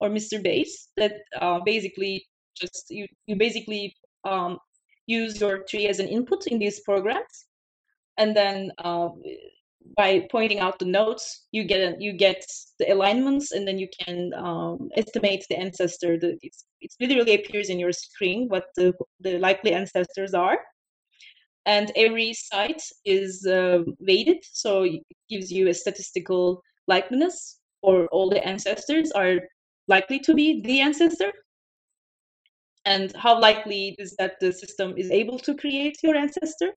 or 0.00 0.08
mr 0.08 0.42
base 0.42 0.88
that 0.96 1.12
uh, 1.40 1.58
basically 1.64 2.26
just 2.60 2.86
you 2.90 3.06
you 3.26 3.36
basically 3.36 3.94
um, 4.24 4.58
use 5.06 5.40
your 5.40 5.64
tree 5.64 5.88
as 5.88 5.98
an 5.98 6.08
input 6.08 6.46
in 6.46 6.58
these 6.58 6.80
programs. 6.80 7.46
And 8.18 8.36
then 8.36 8.70
uh, 8.78 9.08
by 9.96 10.26
pointing 10.30 10.60
out 10.60 10.78
the 10.78 10.84
nodes, 10.84 11.46
you 11.52 11.64
get 11.64 12.00
you 12.00 12.12
get 12.12 12.44
the 12.78 12.92
alignments, 12.92 13.52
and 13.52 13.66
then 13.66 13.78
you 13.78 13.88
can 14.00 14.32
um, 14.34 14.88
estimate 14.96 15.44
the 15.48 15.58
ancestor. 15.58 16.18
The, 16.18 16.38
it's, 16.42 16.64
it 16.80 16.92
literally 17.00 17.34
appears 17.34 17.68
in 17.68 17.78
your 17.78 17.92
screen 17.92 18.48
what 18.48 18.66
the, 18.76 18.92
the 19.20 19.38
likely 19.38 19.72
ancestors 19.72 20.34
are. 20.34 20.58
And 21.66 21.92
every 21.94 22.32
site 22.32 22.82
is 23.04 23.46
uh, 23.46 23.82
weighted, 24.00 24.38
so 24.42 24.82
it 24.82 25.02
gives 25.28 25.52
you 25.52 25.68
a 25.68 25.74
statistical 25.74 26.62
likeness, 26.88 27.60
or 27.82 28.06
all 28.06 28.28
the 28.28 28.44
ancestors 28.44 29.12
are 29.12 29.38
likely 29.86 30.18
to 30.20 30.34
be 30.34 30.60
the 30.62 30.80
ancestor. 30.80 31.32
And 32.84 33.14
how 33.14 33.40
likely 33.40 33.94
is 33.98 34.16
that 34.18 34.40
the 34.40 34.52
system 34.52 34.94
is 34.96 35.10
able 35.10 35.38
to 35.38 35.54
create 35.54 35.98
your 36.02 36.16
ancestor? 36.16 36.72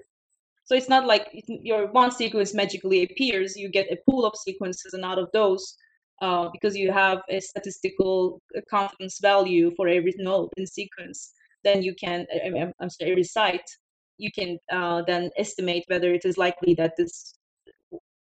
So 0.66 0.76
it's 0.76 0.90
not 0.90 1.06
like 1.06 1.28
your 1.48 1.92
one 1.92 2.12
sequence 2.12 2.54
magically 2.54 3.04
appears. 3.04 3.56
You 3.56 3.70
get 3.70 3.92
a 3.92 3.98
pool 4.10 4.26
of 4.26 4.36
sequences, 4.36 4.94
and 4.94 5.06
out 5.06 5.20
of 5.20 5.30
those, 5.32 5.76
uh, 6.22 6.50
because 6.52 6.76
you 6.76 6.92
have 6.92 7.22
a 7.30 7.40
statistical 7.40 8.42
confidence 8.70 9.20
value 9.22 9.72
for 9.76 9.88
every 9.88 10.14
node 10.18 10.50
in 10.58 10.66
sequence, 10.66 11.32
then 11.64 11.84
you 11.84 11.94
can, 11.96 12.26
I'm 12.80 12.90
sorry, 12.90 13.12
every 13.12 13.24
site, 13.24 13.70
you 14.18 14.32
can 14.32 14.58
uh, 14.72 15.04
then 15.06 15.30
estimate 15.38 15.84
whether 15.88 16.14
it 16.14 16.26
is 16.26 16.38
likely 16.38 16.74
that 16.76 16.94
this, 16.98 17.36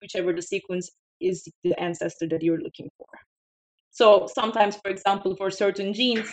whichever 0.01 0.33
the 0.33 0.41
sequence 0.41 0.89
is 1.21 1.47
the 1.63 1.79
ancestor 1.79 2.27
that 2.27 2.41
you're 2.41 2.61
looking 2.61 2.89
for. 2.97 3.07
So 3.91 4.27
sometimes, 4.33 4.75
for 4.77 4.89
example, 4.89 5.35
for 5.35 5.51
certain 5.51 5.93
genes, 5.93 6.29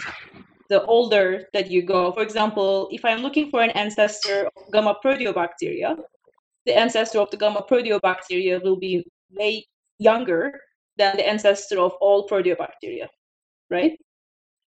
the 0.71 0.85
older 0.85 1.49
that 1.53 1.69
you 1.71 1.83
go. 1.83 2.13
For 2.13 2.23
example, 2.23 2.89
if 2.93 3.05
I'm 3.05 3.23
looking 3.23 3.51
for 3.51 3.61
an 3.61 3.71
ancestor 3.71 4.47
of 4.47 4.73
gamma 4.73 4.97
proteobacteria, 5.05 5.99
the 6.65 6.79
ancestor 6.79 7.19
of 7.19 7.31
the 7.31 7.37
gamma 7.37 7.67
proteobacteria 7.69 8.63
will 8.63 8.77
be 8.77 9.05
way 9.33 9.67
younger 9.99 10.53
than 10.97 11.17
the 11.17 11.29
ancestor 11.29 11.81
of 11.81 11.93
all 12.01 12.29
proteobacteria, 12.29 13.09
right? 13.69 13.99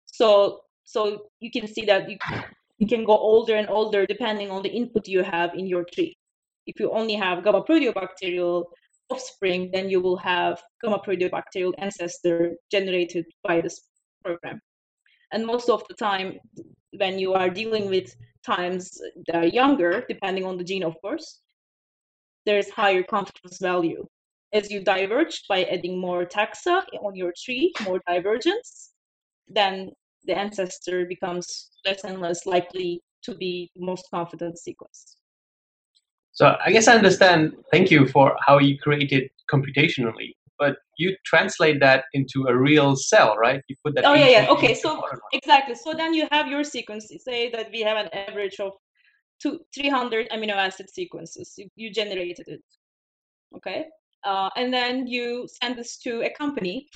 So 0.06 0.60
so 0.84 1.26
you 1.40 1.50
can 1.50 1.66
see 1.66 1.84
that 1.86 2.08
you 2.08 2.16
you 2.78 2.86
can 2.86 3.04
go 3.04 3.16
older 3.18 3.56
and 3.56 3.68
older 3.68 4.06
depending 4.06 4.50
on 4.50 4.62
the 4.62 4.70
input 4.70 5.08
you 5.08 5.24
have 5.24 5.50
in 5.54 5.66
your 5.66 5.84
tree. 5.92 6.16
If 6.66 6.78
you 6.78 6.92
only 6.92 7.14
have 7.14 7.42
gamma 7.42 7.64
proteobacterial 7.64 8.64
offspring, 9.10 9.70
then 9.72 9.90
you 9.90 10.00
will 10.00 10.18
have 10.18 10.62
gamma 10.80 11.00
proteobacterial 11.00 11.74
ancestor 11.78 12.54
generated 12.70 13.26
by 13.42 13.60
this 13.60 13.80
program. 14.24 14.60
And 15.32 15.46
most 15.46 15.68
of 15.68 15.82
the 15.88 15.94
time, 15.94 16.38
when 16.96 17.18
you 17.18 17.34
are 17.34 17.50
dealing 17.50 17.88
with 17.88 18.14
times 18.44 19.00
that 19.26 19.36
are 19.36 19.46
younger, 19.46 20.04
depending 20.08 20.44
on 20.44 20.56
the 20.56 20.64
gene, 20.64 20.82
of 20.82 20.94
course, 21.00 21.40
there's 22.46 22.70
higher 22.70 23.02
confidence 23.02 23.58
value. 23.60 24.06
As 24.54 24.70
you 24.70 24.82
diverge 24.82 25.42
by 25.48 25.64
adding 25.64 26.00
more 26.00 26.24
taxa 26.24 26.82
on 27.02 27.14
your 27.14 27.32
tree, 27.44 27.72
more 27.84 28.00
divergence, 28.08 28.92
then 29.46 29.90
the 30.24 30.36
ancestor 30.36 31.04
becomes 31.04 31.70
less 31.84 32.04
and 32.04 32.20
less 32.20 32.46
likely 32.46 33.02
to 33.22 33.34
be 33.34 33.70
the 33.76 33.84
most 33.84 34.06
confident 34.10 34.58
sequence. 34.58 35.16
So 36.32 36.56
I 36.64 36.70
guess 36.70 36.88
I 36.88 36.94
understand. 36.94 37.52
Thank 37.72 37.90
you 37.90 38.06
for 38.06 38.36
how 38.46 38.58
you 38.58 38.78
created 38.78 39.28
computationally 39.50 40.34
but 40.58 40.76
you 40.96 41.16
translate 41.24 41.80
that 41.80 42.04
into 42.12 42.46
a 42.48 42.56
real 42.56 42.96
cell, 42.96 43.36
right? 43.36 43.62
You 43.68 43.76
put 43.84 43.94
that. 43.94 44.04
Oh 44.04 44.14
yeah, 44.14 44.28
yeah. 44.28 44.46
Okay, 44.50 44.74
so 44.74 45.02
exactly. 45.32 45.74
So 45.74 45.94
then 45.94 46.14
you 46.14 46.26
have 46.30 46.48
your 46.48 46.64
sequence. 46.64 47.10
Say 47.20 47.50
that 47.50 47.70
we 47.72 47.80
have 47.80 47.96
an 47.96 48.08
average 48.12 48.58
of 48.60 48.72
two, 49.40 49.60
300 49.74 50.28
amino 50.30 50.54
acid 50.54 50.90
sequences. 50.90 51.54
You, 51.56 51.68
you 51.76 51.92
generated 51.92 52.46
it. 52.48 52.62
Okay, 53.56 53.86
uh, 54.24 54.50
and 54.56 54.72
then 54.72 55.06
you 55.06 55.48
send 55.62 55.76
this 55.76 55.98
to 55.98 56.22
a 56.22 56.30
company 56.30 56.88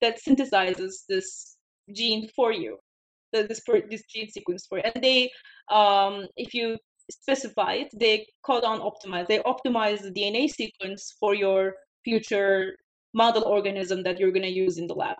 that 0.00 0.18
synthesizes 0.22 1.04
this 1.08 1.56
gene 1.94 2.28
for 2.36 2.52
you, 2.52 2.78
this 3.32 3.60
this 3.90 4.02
gene 4.12 4.28
sequence 4.28 4.66
for 4.68 4.78
you, 4.78 4.84
and 4.84 5.02
they, 5.02 5.30
um, 5.70 6.26
if 6.36 6.52
you 6.52 6.76
specify 7.10 7.74
it, 7.74 7.88
they 7.94 8.26
codon 8.46 8.80
optimize. 8.80 9.26
They 9.26 9.38
optimize 9.40 10.02
the 10.02 10.10
DNA 10.10 10.48
sequence 10.48 11.14
for 11.18 11.34
your 11.34 11.74
future 12.04 12.76
model 13.14 13.44
organism 13.44 14.02
that 14.02 14.18
you're 14.18 14.30
going 14.30 14.42
to 14.42 14.48
use 14.48 14.78
in 14.78 14.86
the 14.86 14.94
lab. 14.94 15.16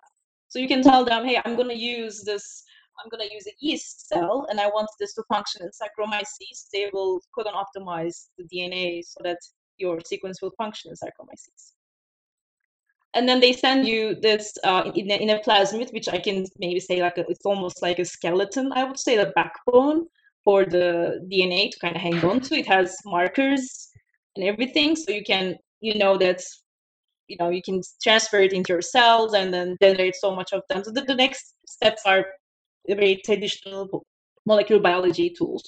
So 0.47 0.59
you 0.59 0.67
can 0.67 0.81
tell 0.81 1.05
them, 1.05 1.25
hey, 1.25 1.39
I'm 1.45 1.55
going 1.55 1.69
to 1.69 1.77
use 1.77 2.23
this, 2.23 2.63
I'm 2.99 3.09
going 3.09 3.27
to 3.27 3.33
use 3.33 3.45
a 3.47 3.53
yeast 3.59 4.07
cell, 4.07 4.47
and 4.49 4.59
I 4.59 4.67
want 4.67 4.89
this 4.99 5.13
to 5.15 5.23
function 5.29 5.61
in 5.61 5.69
Saccharomyces. 5.69 6.69
They 6.73 6.89
will 6.91 7.21
codon 7.37 7.53
optimize 7.53 8.27
the 8.37 8.45
DNA 8.45 9.03
so 9.05 9.19
that 9.23 9.37
your 9.77 9.99
sequence 10.05 10.41
will 10.41 10.51
function 10.57 10.91
in 10.91 10.95
Saccharomyces. 10.95 11.73
And 13.15 13.27
then 13.27 13.39
they 13.39 13.53
send 13.53 13.87
you 13.87 14.15
this 14.15 14.53
uh, 14.63 14.91
in, 14.93 15.09
a, 15.09 15.15
in 15.15 15.29
a 15.31 15.39
plasmid, 15.39 15.91
which 15.93 16.07
I 16.07 16.19
can 16.19 16.45
maybe 16.59 16.79
say 16.79 17.01
like 17.01 17.17
a, 17.17 17.25
it's 17.27 17.45
almost 17.45 17.81
like 17.81 17.97
a 17.97 18.05
skeleton. 18.05 18.71
I 18.73 18.83
would 18.83 18.99
say 18.99 19.17
the 19.17 19.31
backbone 19.35 20.05
for 20.43 20.63
the 20.63 21.27
DNA 21.31 21.71
to 21.71 21.79
kind 21.79 21.95
of 21.95 22.01
hang 22.01 22.23
on 22.23 22.39
to. 22.41 22.55
It 22.55 22.67
has 22.67 22.95
markers 23.05 23.89
and 24.35 24.45
everything, 24.45 24.95
so 24.95 25.11
you 25.11 25.23
can 25.23 25.55
you 25.81 25.97
know 25.97 26.17
that 26.17 26.41
you 27.29 27.37
know 27.39 27.49
you 27.49 27.61
can 27.61 27.81
transfer 28.03 28.39
it 28.39 28.51
into 28.51 28.73
your 28.73 28.81
cells 28.81 29.33
and 29.33 29.53
then 29.53 29.77
generate 29.81 30.15
so 30.15 30.35
much 30.35 30.51
of 30.51 30.63
them. 30.69 30.83
So 30.83 30.91
the, 30.91 31.01
the 31.01 31.15
next 31.15 31.55
steps 31.67 32.01
are 32.05 32.25
very 32.87 33.21
traditional 33.23 34.05
molecular 34.45 34.81
biology 34.81 35.29
tools. 35.29 35.63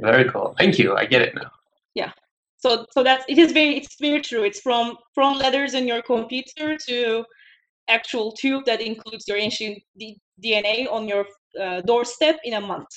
Very 0.00 0.30
cool. 0.30 0.54
Thank 0.58 0.78
you. 0.78 0.94
I 0.94 1.06
get 1.06 1.22
it 1.22 1.34
now. 1.34 1.50
Yeah. 1.94 2.12
So 2.58 2.86
so 2.92 3.02
that's 3.02 3.24
it 3.28 3.38
is 3.38 3.52
very 3.52 3.78
it's 3.78 3.96
very 4.00 4.20
true. 4.20 4.44
It's 4.44 4.60
from 4.60 4.96
from 5.14 5.38
letters 5.38 5.74
in 5.74 5.88
your 5.88 6.02
computer 6.02 6.76
to 6.88 7.24
actual 7.88 8.32
tube 8.32 8.64
that 8.66 8.80
includes 8.80 9.26
your 9.28 9.38
ancient 9.38 9.78
D- 9.98 10.20
dna 10.44 10.90
on 10.90 11.08
your 11.08 11.24
uh, 11.60 11.80
doorstep 11.82 12.38
in 12.44 12.54
a 12.54 12.60
month. 12.60 12.88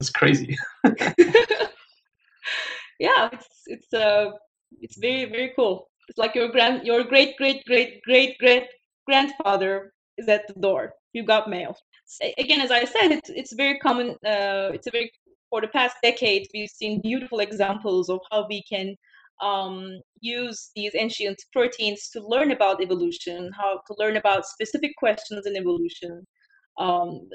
That's 0.00 0.10
crazy. 0.10 0.56
Yeah 2.98 3.28
it's 3.32 3.48
it's 3.66 3.92
uh 3.92 4.30
it's 4.80 4.98
very 4.98 5.24
very 5.26 5.52
cool 5.54 5.88
it's 6.08 6.18
like 6.18 6.34
your 6.34 6.48
grand, 6.48 6.86
your 6.86 7.04
great 7.04 7.36
great 7.36 7.64
great 7.64 8.02
great 8.02 8.38
great 8.38 8.64
grandfather 9.06 9.92
is 10.16 10.28
at 10.28 10.46
the 10.46 10.60
door. 10.60 10.92
You 11.12 11.24
got 11.24 11.48
mail. 11.50 11.76
Again, 12.38 12.60
as 12.60 12.70
I 12.70 12.84
said, 12.84 13.12
it's 13.12 13.30
it's 13.30 13.52
very 13.54 13.78
common. 13.78 14.10
Uh, 14.24 14.70
it's 14.74 14.86
a 14.86 14.90
very 14.90 15.10
for 15.50 15.60
the 15.60 15.68
past 15.68 15.96
decade 16.02 16.46
we've 16.52 16.70
seen 16.70 17.00
beautiful 17.00 17.40
examples 17.40 18.10
of 18.10 18.20
how 18.30 18.46
we 18.48 18.62
can 18.70 18.94
um, 19.42 20.00
use 20.20 20.70
these 20.74 20.92
ancient 20.94 21.40
proteins 21.52 22.10
to 22.10 22.26
learn 22.26 22.50
about 22.50 22.82
evolution, 22.82 23.50
how 23.56 23.80
to 23.86 23.94
learn 23.98 24.16
about 24.16 24.46
specific 24.46 24.92
questions 24.98 25.46
in 25.46 25.56
evolution. 25.56 26.26
Um, 26.78 27.28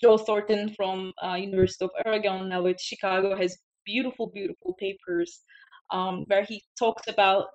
Joe 0.00 0.18
Thornton 0.18 0.74
from 0.74 1.12
uh, 1.22 1.34
University 1.34 1.84
of 1.84 1.90
Oregon, 2.06 2.48
now 2.48 2.62
with 2.62 2.80
Chicago, 2.80 3.36
has 3.36 3.56
beautiful, 3.84 4.28
beautiful 4.28 4.74
papers 4.78 5.40
um, 5.90 6.24
where 6.26 6.44
he 6.44 6.62
talks 6.78 7.08
about 7.08 7.46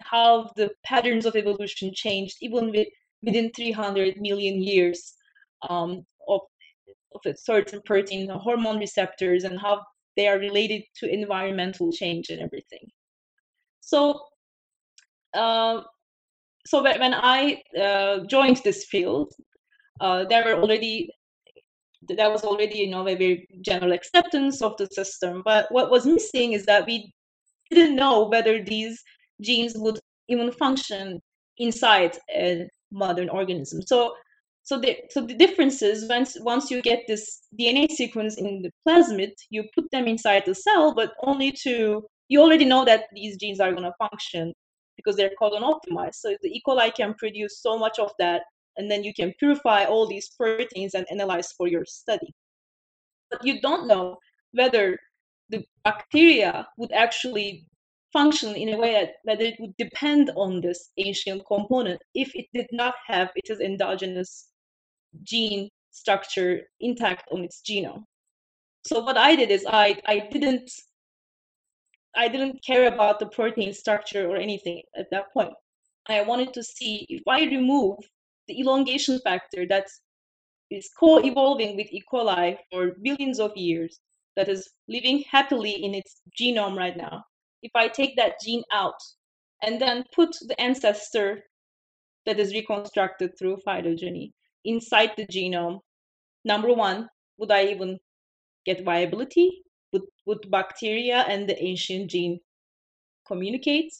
how 0.00 0.50
the 0.56 0.70
patterns 0.84 1.26
of 1.26 1.36
evolution 1.36 1.92
changed 1.94 2.36
even 2.40 2.70
with, 2.70 2.88
within 3.22 3.50
300 3.54 4.20
million 4.20 4.62
years 4.62 5.14
um, 5.68 6.04
of, 6.28 6.40
of 7.14 7.20
a 7.26 7.36
certain 7.36 7.80
protein 7.84 8.28
hormone 8.28 8.78
receptors 8.78 9.44
and 9.44 9.58
how 9.58 9.82
they 10.16 10.26
are 10.26 10.38
related 10.38 10.82
to 10.96 11.12
environmental 11.12 11.92
change 11.92 12.30
and 12.30 12.40
everything. 12.40 12.86
So, 13.80 14.20
uh, 15.34 15.82
so 16.66 16.82
when 16.82 17.14
I 17.14 17.62
uh, 17.80 18.20
joined 18.26 18.60
this 18.64 18.84
field, 18.84 19.32
uh, 20.00 20.24
there 20.24 20.44
were 20.44 20.60
already 20.60 21.10
there 22.08 22.30
was 22.30 22.44
already 22.44 22.78
you 22.78 22.90
know 22.90 23.06
a 23.06 23.14
very 23.14 23.46
general 23.60 23.92
acceptance 23.92 24.62
of 24.62 24.76
the 24.78 24.86
system. 24.86 25.42
But 25.44 25.70
what 25.70 25.90
was 25.90 26.06
missing 26.06 26.52
is 26.52 26.64
that 26.66 26.86
we 26.86 27.12
didn't 27.70 27.96
know 27.96 28.28
whether 28.28 28.62
these 28.62 29.02
genes 29.40 29.74
would 29.76 29.98
even 30.28 30.52
function 30.52 31.20
inside 31.58 32.16
a 32.34 32.68
modern 32.92 33.28
organism. 33.28 33.82
So 33.82 34.14
so 34.62 34.78
the 34.78 34.96
so 35.10 35.22
the 35.22 35.34
difference 35.34 35.82
is 35.82 36.08
once 36.08 36.36
once 36.40 36.70
you 36.70 36.82
get 36.82 37.04
this 37.08 37.42
DNA 37.58 37.90
sequence 37.90 38.36
in 38.38 38.62
the 38.62 38.70
plasmid, 38.86 39.32
you 39.50 39.64
put 39.74 39.90
them 39.90 40.06
inside 40.06 40.44
the 40.46 40.54
cell, 40.54 40.94
but 40.94 41.12
only 41.22 41.52
to 41.62 42.04
you 42.28 42.40
already 42.40 42.64
know 42.64 42.84
that 42.84 43.04
these 43.12 43.36
genes 43.36 43.60
are 43.60 43.72
going 43.72 43.84
to 43.84 43.94
function 43.98 44.52
because 44.96 45.16
they're 45.16 45.32
codon 45.40 45.62
optimized. 45.62 46.16
So 46.16 46.36
the 46.42 46.50
E. 46.50 46.62
coli 46.66 46.94
can 46.94 47.14
produce 47.14 47.60
so 47.62 47.78
much 47.78 47.98
of 47.98 48.12
that, 48.18 48.42
and 48.76 48.90
then 48.90 49.02
you 49.02 49.12
can 49.14 49.32
purify 49.38 49.84
all 49.84 50.06
these 50.06 50.30
proteins 50.36 50.94
and 50.94 51.06
analyze 51.10 51.52
for 51.52 51.66
your 51.66 51.84
study. 51.86 52.32
But 53.30 53.44
you 53.44 53.60
don't 53.60 53.86
know 53.88 54.18
whether 54.52 54.98
the 55.48 55.64
bacteria 55.84 56.66
would 56.76 56.92
actually 56.92 57.66
function 58.12 58.54
in 58.54 58.74
a 58.74 58.78
way 58.78 58.92
that, 58.92 59.14
that 59.24 59.40
it 59.40 59.54
would 59.60 59.76
depend 59.76 60.30
on 60.36 60.60
this 60.60 60.90
ancient 60.96 61.42
component 61.46 62.00
if 62.14 62.34
it 62.34 62.46
did 62.52 62.66
not 62.72 62.94
have 63.06 63.30
its 63.36 63.50
endogenous 63.60 64.48
gene 65.22 65.68
structure 65.90 66.62
intact 66.80 67.28
on 67.32 67.44
its 67.44 67.62
genome. 67.68 68.04
So 68.86 69.00
what 69.00 69.16
I 69.16 69.36
did 69.36 69.50
is 69.50 69.66
I, 69.68 69.96
I 70.06 70.28
didn't 70.30 70.70
I 72.16 72.26
didn't 72.28 72.64
care 72.64 72.88
about 72.92 73.20
the 73.20 73.26
protein 73.26 73.72
structure 73.72 74.28
or 74.28 74.36
anything 74.36 74.82
at 74.96 75.06
that 75.12 75.32
point. 75.32 75.52
I 76.08 76.22
wanted 76.22 76.52
to 76.54 76.62
see 76.62 77.06
if 77.08 77.22
I 77.28 77.44
remove 77.44 77.98
the 78.48 78.58
elongation 78.58 79.20
factor 79.20 79.64
that 79.68 79.86
is 80.70 80.90
co-evolving 80.98 81.76
with 81.76 81.86
E. 81.92 82.02
coli 82.12 82.58
for 82.70 82.96
billions 83.02 83.38
of 83.38 83.56
years, 83.56 84.00
that 84.36 84.48
is 84.48 84.68
living 84.88 85.24
happily 85.30 85.84
in 85.84 85.94
its 85.94 86.20
genome 86.38 86.76
right 86.76 86.96
now. 86.96 87.24
If 87.62 87.72
I 87.74 87.88
take 87.88 88.16
that 88.16 88.40
gene 88.42 88.64
out 88.72 89.00
and 89.62 89.80
then 89.80 90.04
put 90.14 90.30
the 90.46 90.60
ancestor 90.60 91.42
that 92.26 92.38
is 92.38 92.52
reconstructed 92.54 93.38
through 93.38 93.58
phylogeny 93.64 94.32
inside 94.64 95.12
the 95.16 95.26
genome, 95.26 95.80
number 96.44 96.72
one, 96.72 97.08
would 97.38 97.50
I 97.50 97.64
even 97.64 97.98
get 98.64 98.84
viability? 98.84 99.62
would, 99.92 100.02
would 100.26 100.50
bacteria 100.50 101.24
and 101.28 101.48
the 101.48 101.62
ancient 101.62 102.10
gene 102.10 102.38
communicate? 103.26 103.92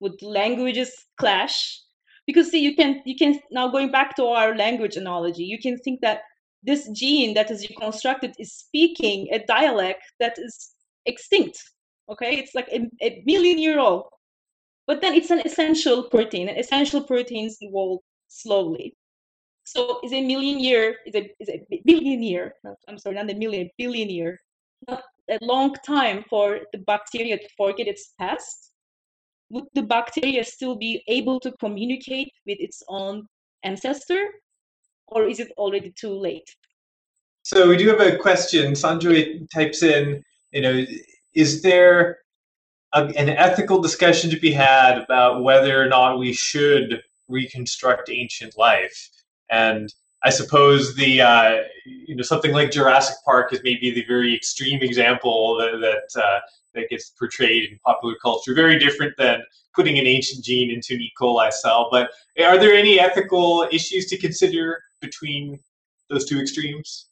Would 0.00 0.20
languages 0.22 0.92
clash? 1.18 1.80
Because 2.26 2.50
see, 2.50 2.60
you 2.60 2.74
can 2.76 3.02
you 3.04 3.16
can 3.16 3.40
now 3.50 3.68
going 3.68 3.90
back 3.90 4.14
to 4.16 4.24
our 4.24 4.56
language 4.56 4.96
analogy, 4.96 5.44
you 5.44 5.58
can 5.58 5.76
think 5.78 6.00
that 6.00 6.20
this 6.62 6.88
gene 6.90 7.34
that 7.34 7.50
is 7.50 7.68
reconstructed 7.68 8.34
is 8.38 8.52
speaking 8.52 9.28
a 9.32 9.44
dialect 9.46 10.02
that 10.20 10.38
is 10.38 10.72
extinct. 11.06 11.58
Okay, 12.10 12.36
it's 12.36 12.54
like 12.54 12.68
a, 12.72 12.88
a 13.02 13.22
million 13.24 13.58
year 13.58 13.78
old, 13.78 14.04
but 14.86 15.00
then 15.00 15.14
it's 15.14 15.30
an 15.30 15.40
essential 15.44 16.04
protein, 16.04 16.48
and 16.48 16.58
essential 16.58 17.02
proteins 17.02 17.56
evolve 17.60 18.00
slowly. 18.28 18.96
So 19.64 20.00
is 20.02 20.12
a 20.12 20.26
million 20.26 20.58
year, 20.58 20.96
is 21.06 21.14
a, 21.14 21.30
is 21.38 21.48
a 21.48 21.82
billion 21.84 22.22
year, 22.22 22.54
I'm 22.88 22.98
sorry, 22.98 23.14
not 23.14 23.30
a 23.30 23.34
million, 23.34 23.70
billion 23.78 24.10
year, 24.10 24.40
not 24.88 25.04
a 25.30 25.38
long 25.42 25.74
time 25.86 26.24
for 26.28 26.60
the 26.72 26.78
bacteria 26.78 27.38
to 27.38 27.48
forget 27.56 27.86
its 27.86 28.14
past? 28.18 28.72
Would 29.50 29.64
the 29.74 29.82
bacteria 29.82 30.44
still 30.44 30.76
be 30.76 31.02
able 31.06 31.38
to 31.40 31.52
communicate 31.60 32.32
with 32.46 32.58
its 32.60 32.82
own 32.88 33.26
ancestor? 33.62 34.26
Or 35.08 35.28
is 35.28 35.40
it 35.40 35.50
already 35.56 35.92
too 35.92 36.14
late? 36.14 36.48
So 37.42 37.68
we 37.68 37.76
do 37.76 37.88
have 37.88 38.00
a 38.00 38.16
question. 38.16 38.72
Sanjoy 38.72 39.48
types 39.50 39.82
in, 39.82 40.22
you 40.52 40.62
know, 40.62 40.84
is 41.34 41.62
there 41.62 42.18
a, 42.92 43.04
an 43.04 43.28
ethical 43.28 43.80
discussion 43.80 44.30
to 44.30 44.38
be 44.38 44.52
had 44.52 44.98
about 44.98 45.42
whether 45.42 45.82
or 45.82 45.86
not 45.86 46.18
we 46.18 46.32
should 46.32 47.02
reconstruct 47.28 48.10
ancient 48.10 48.56
life? 48.58 49.10
And 49.50 49.92
I 50.22 50.30
suppose 50.30 50.94
the 50.96 51.22
uh, 51.22 51.56
you 51.86 52.14
know 52.14 52.22
something 52.22 52.52
like 52.52 52.70
Jurassic 52.70 53.16
Park 53.24 53.52
is 53.52 53.60
maybe 53.64 53.90
the 53.90 54.04
very 54.04 54.34
extreme 54.34 54.80
example 54.82 55.56
that 55.56 55.80
that, 55.80 56.22
uh, 56.22 56.40
that 56.74 56.90
gets 56.90 57.10
portrayed 57.10 57.70
in 57.70 57.78
popular 57.84 58.16
culture. 58.20 58.54
Very 58.54 58.78
different 58.78 59.14
than 59.16 59.42
putting 59.74 59.98
an 59.98 60.06
ancient 60.06 60.44
gene 60.44 60.70
into 60.70 60.94
an 60.94 61.00
E. 61.00 61.12
coli 61.18 61.52
cell. 61.52 61.88
But 61.90 62.10
are 62.44 62.58
there 62.58 62.74
any 62.74 63.00
ethical 63.00 63.66
issues 63.72 64.06
to 64.06 64.18
consider 64.18 64.82
between 65.00 65.58
those 66.08 66.26
two 66.26 66.38
extremes? 66.38 67.06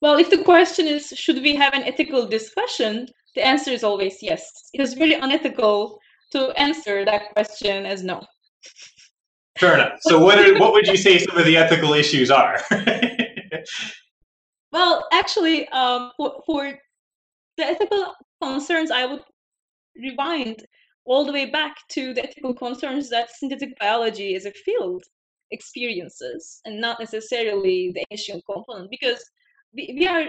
Well, 0.00 0.16
if 0.18 0.30
the 0.30 0.42
question 0.42 0.86
is 0.86 1.08
should 1.16 1.42
we 1.42 1.54
have 1.56 1.74
an 1.74 1.82
ethical 1.82 2.26
discussion, 2.26 3.08
the 3.36 3.46
answer 3.46 3.70
is 3.70 3.84
always 3.84 4.22
yes. 4.22 4.70
It 4.72 4.80
is 4.80 4.96
really 4.96 5.14
unethical 5.14 6.00
to 6.32 6.50
answer 6.58 7.04
that 7.04 7.32
question 7.34 7.86
as 7.86 8.02
no. 8.02 8.24
Fair 9.58 9.74
enough. 9.74 9.98
So, 10.00 10.18
what 10.18 10.38
are, 10.38 10.58
what 10.58 10.72
would 10.72 10.86
you 10.86 10.96
say 10.96 11.18
some 11.18 11.38
of 11.38 11.44
the 11.44 11.56
ethical 11.56 11.94
issues 11.94 12.30
are? 12.30 12.60
well, 14.72 15.06
actually, 15.12 15.68
um, 15.68 16.12
for, 16.16 16.42
for 16.44 16.78
the 17.56 17.64
ethical 17.64 18.14
concerns, 18.42 18.90
I 18.90 19.06
would 19.06 19.22
rewind 19.96 20.66
all 21.04 21.24
the 21.24 21.32
way 21.32 21.46
back 21.46 21.76
to 21.90 22.12
the 22.12 22.24
ethical 22.24 22.52
concerns 22.52 23.08
that 23.10 23.30
synthetic 23.30 23.78
biology 23.78 24.34
as 24.34 24.46
a 24.46 24.50
field 24.50 25.04
experiences, 25.52 26.60
and 26.64 26.80
not 26.80 26.98
necessarily 26.98 27.92
the 27.92 28.04
ancient 28.10 28.42
component, 28.50 28.90
because 28.90 29.24
we, 29.72 29.94
we 29.98 30.06
are 30.06 30.24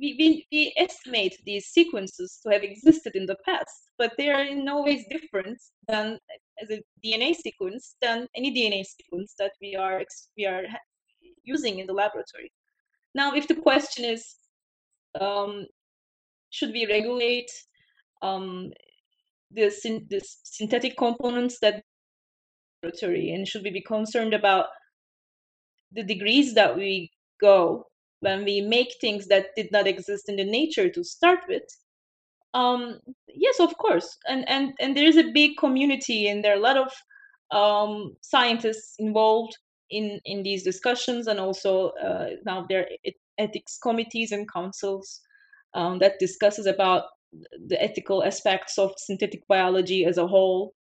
we, 0.00 0.16
we, 0.18 0.46
we 0.50 0.74
estimate 0.76 1.36
these 1.44 1.66
sequences 1.66 2.40
to 2.42 2.52
have 2.52 2.62
existed 2.62 3.14
in 3.14 3.26
the 3.26 3.36
past, 3.44 3.90
but 3.98 4.12
they 4.16 4.30
are 4.30 4.44
in 4.44 4.64
no 4.64 4.82
ways 4.82 5.04
different 5.10 5.58
than 5.88 6.18
as 6.62 6.70
a 6.70 6.82
DNA 7.04 7.34
sequence 7.34 7.96
than 8.00 8.26
any 8.34 8.54
DNA 8.54 8.84
sequence 8.84 9.34
that 9.38 9.52
we 9.60 9.76
are 9.76 10.02
we 10.36 10.46
are 10.46 10.62
using 11.44 11.78
in 11.78 11.86
the 11.86 11.92
laboratory. 11.92 12.50
Now, 13.14 13.34
if 13.34 13.48
the 13.48 13.56
question 13.56 14.04
is, 14.04 14.24
um, 15.20 15.66
should 16.50 16.72
we 16.72 16.86
regulate 16.86 17.50
um, 18.22 18.70
the, 19.50 19.70
syn- 19.70 20.06
the 20.08 20.20
synthetic 20.44 20.96
components 20.96 21.58
that 21.60 21.82
laboratory, 22.82 23.32
and 23.32 23.46
should 23.46 23.62
we 23.64 23.70
be 23.70 23.82
concerned 23.82 24.34
about 24.34 24.66
the 25.92 26.04
degrees 26.04 26.54
that 26.54 26.76
we 26.76 27.10
go 27.40 27.84
when 28.20 28.44
we 28.44 28.60
make 28.60 28.96
things 29.00 29.26
that 29.28 29.48
did 29.56 29.70
not 29.72 29.86
exist 29.86 30.28
in 30.28 30.36
the 30.36 30.44
nature 30.44 30.88
to 30.90 31.04
start 31.04 31.40
with 31.48 31.64
um, 32.54 33.00
yes 33.28 33.60
of 33.60 33.76
course. 33.78 34.16
And 34.28 34.48
and 34.48 34.72
and 34.80 34.96
there 34.96 35.06
is 35.06 35.16
a 35.16 35.32
big 35.32 35.56
community 35.58 36.28
and 36.28 36.44
there 36.44 36.54
are 36.54 36.58
a 36.58 36.60
lot 36.60 36.76
of 36.76 36.92
um, 37.56 38.16
scientists 38.22 38.96
involved 38.98 39.56
in 39.90 40.20
in 40.24 40.42
these 40.42 40.64
discussions 40.64 41.26
and 41.28 41.40
also 41.40 41.90
uh, 42.04 42.30
now 42.44 42.66
there 42.68 42.80
are 42.82 43.12
ethics 43.38 43.78
committees 43.82 44.32
and 44.32 44.50
councils 44.52 45.20
um, 45.74 45.98
that 46.00 46.18
discusses 46.18 46.66
about 46.66 47.04
the 47.68 47.80
ethical 47.80 48.24
aspects 48.24 48.78
of 48.78 48.92
synthetic 48.98 49.46
biology 49.48 50.04
as 50.04 50.18
a 50.18 50.26
whole. 50.26 50.74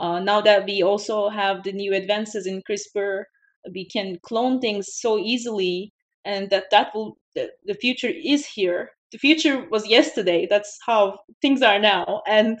Uh, 0.00 0.18
now 0.20 0.40
that 0.40 0.66
we 0.66 0.82
also 0.82 1.28
have 1.28 1.62
the 1.62 1.72
new 1.72 1.94
advances 1.94 2.46
in 2.46 2.62
crispr 2.68 3.24
we 3.72 3.86
can 3.88 4.18
clone 4.22 4.60
things 4.60 4.88
so 4.94 5.18
easily 5.18 5.93
and 6.24 6.50
that 6.50 6.70
that 6.70 6.94
will 6.94 7.18
the, 7.34 7.50
the 7.64 7.74
future 7.74 8.10
is 8.10 8.46
here. 8.46 8.90
The 9.12 9.18
future 9.18 9.66
was 9.70 9.86
yesterday. 9.86 10.46
That's 10.48 10.78
how 10.84 11.18
things 11.42 11.62
are 11.62 11.78
now. 11.78 12.22
And 12.26 12.58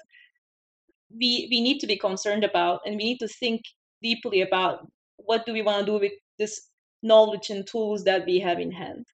we 1.10 1.48
we 1.50 1.60
need 1.60 1.78
to 1.80 1.86
be 1.86 1.96
concerned 1.96 2.44
about 2.44 2.80
and 2.84 2.96
we 2.96 3.04
need 3.04 3.20
to 3.20 3.28
think 3.28 3.62
deeply 4.02 4.42
about 4.42 4.86
what 5.16 5.46
do 5.46 5.52
we 5.52 5.62
want 5.62 5.80
to 5.80 5.86
do 5.86 5.98
with 5.98 6.12
this 6.38 6.68
knowledge 7.02 7.50
and 7.50 7.66
tools 7.66 8.04
that 8.04 8.26
we 8.26 8.38
have 8.40 8.58
in 8.58 8.70
hand. 8.70 9.06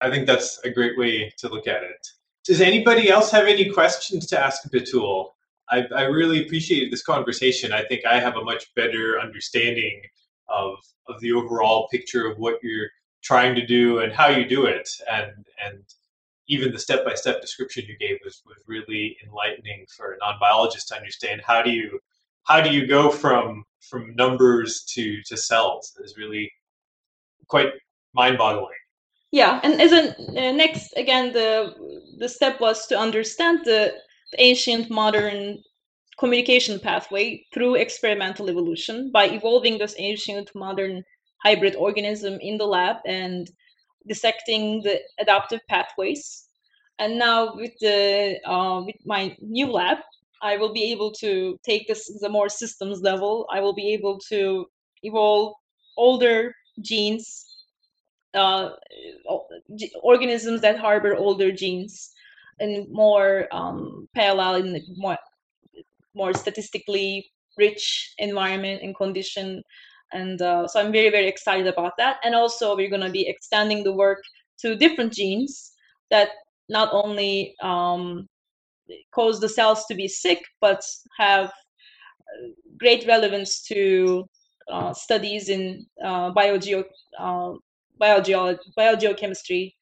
I 0.00 0.10
think 0.10 0.26
that's 0.26 0.58
a 0.64 0.70
great 0.70 0.96
way 0.98 1.32
to 1.38 1.48
look 1.48 1.66
at 1.66 1.82
it. 1.82 2.06
Does 2.44 2.60
anybody 2.60 3.10
else 3.10 3.30
have 3.30 3.46
any 3.46 3.68
questions 3.70 4.26
to 4.28 4.40
ask 4.40 4.62
Betul? 4.70 5.28
I, 5.68 5.84
I 5.94 6.02
really 6.02 6.44
appreciated 6.44 6.90
this 6.90 7.02
conversation. 7.02 7.72
I 7.72 7.84
think 7.84 8.06
I 8.06 8.18
have 8.18 8.36
a 8.36 8.44
much 8.44 8.74
better 8.74 9.20
understanding 9.20 10.00
of, 10.48 10.78
of 11.08 11.20
the 11.20 11.32
overall 11.32 11.86
picture 11.88 12.26
of 12.26 12.38
what 12.38 12.58
you're 12.62 12.88
trying 13.22 13.54
to 13.54 13.66
do 13.66 13.98
and 13.98 14.12
how 14.12 14.28
you 14.28 14.44
do 14.46 14.66
it. 14.66 14.88
And 15.10 15.46
and 15.64 15.84
even 16.48 16.72
the 16.72 16.78
step-by-step 16.78 17.40
description 17.40 17.84
you 17.86 17.96
gave 17.96 18.18
was, 18.24 18.42
was 18.44 18.56
really 18.66 19.16
enlightening 19.24 19.86
for 19.96 20.12
a 20.12 20.18
non-biologist 20.18 20.88
to 20.88 20.96
understand 20.96 21.40
how 21.46 21.62
do 21.62 21.70
you 21.70 22.00
how 22.44 22.60
do 22.60 22.70
you 22.70 22.86
go 22.86 23.10
from 23.10 23.64
from 23.80 24.14
numbers 24.16 24.82
to 24.94 25.22
to 25.22 25.36
cells 25.36 25.96
is 26.04 26.16
really 26.16 26.50
quite 27.46 27.72
mind-boggling. 28.14 28.82
Yeah 29.30 29.60
and 29.62 29.80
as 29.80 29.92
a 29.92 30.02
uh, 30.10 30.52
next 30.52 30.92
again 30.96 31.32
the 31.32 31.74
the 32.18 32.28
step 32.28 32.60
was 32.60 32.86
to 32.88 32.98
understand 32.98 33.60
the, 33.64 33.94
the 34.32 34.42
ancient 34.42 34.90
modern 34.90 35.62
communication 36.18 36.78
pathway 36.78 37.42
through 37.52 37.76
experimental 37.76 38.50
evolution 38.50 39.10
by 39.12 39.24
evolving 39.26 39.78
this 39.78 39.94
ancient 39.98 40.50
modern 40.54 41.02
hybrid 41.44 41.76
organism 41.76 42.38
in 42.40 42.58
the 42.58 42.66
lab 42.66 42.96
and 43.06 43.50
dissecting 44.06 44.82
the 44.82 45.00
adaptive 45.18 45.60
pathways. 45.68 46.46
And 46.98 47.18
now 47.18 47.54
with 47.54 47.72
the 47.80 48.38
uh, 48.44 48.82
with 48.84 48.96
my 49.06 49.36
new 49.40 49.66
lab, 49.66 49.98
I 50.42 50.56
will 50.56 50.72
be 50.72 50.84
able 50.92 51.12
to 51.12 51.58
take 51.64 51.88
this 51.88 52.10
the 52.20 52.28
more 52.28 52.48
systems 52.48 53.00
level. 53.00 53.46
I 53.50 53.60
will 53.60 53.74
be 53.74 53.92
able 53.92 54.18
to 54.28 54.66
evolve 55.02 55.54
older 55.96 56.54
genes, 56.80 57.46
uh, 58.34 58.70
organisms 60.02 60.60
that 60.60 60.78
harbor 60.78 61.14
older 61.16 61.52
genes, 61.52 62.10
in 62.58 62.86
more 62.90 63.48
um, 63.50 64.08
parallel 64.14 64.56
in 64.56 64.82
more 64.96 65.18
more 66.14 66.34
statistically 66.34 67.30
rich 67.56 68.14
environment 68.18 68.82
and 68.82 68.96
condition. 68.96 69.62
And 70.12 70.40
uh, 70.42 70.66
so 70.66 70.80
I'm 70.80 70.92
very 70.92 71.10
very 71.10 71.28
excited 71.28 71.66
about 71.66 71.92
that. 71.98 72.16
And 72.24 72.34
also 72.34 72.76
we're 72.76 72.90
going 72.90 73.02
to 73.02 73.10
be 73.10 73.28
extending 73.28 73.84
the 73.84 73.92
work 73.92 74.22
to 74.60 74.76
different 74.76 75.12
genes 75.12 75.72
that 76.10 76.30
not 76.68 76.90
only 76.92 77.54
um, 77.62 78.26
cause 79.14 79.40
the 79.40 79.48
cells 79.48 79.84
to 79.86 79.94
be 79.94 80.08
sick, 80.08 80.42
but 80.60 80.82
have 81.18 81.46
uh, 81.46 82.48
great 82.78 83.06
relevance 83.06 83.62
to 83.62 84.24
uh, 84.70 84.92
studies 84.92 85.48
in 85.48 85.86
uh, 86.04 86.32
biogeo, 86.32 86.84
uh, 87.18 87.52
biogeo, 88.00 88.56
biogeochemistry, 88.78 89.74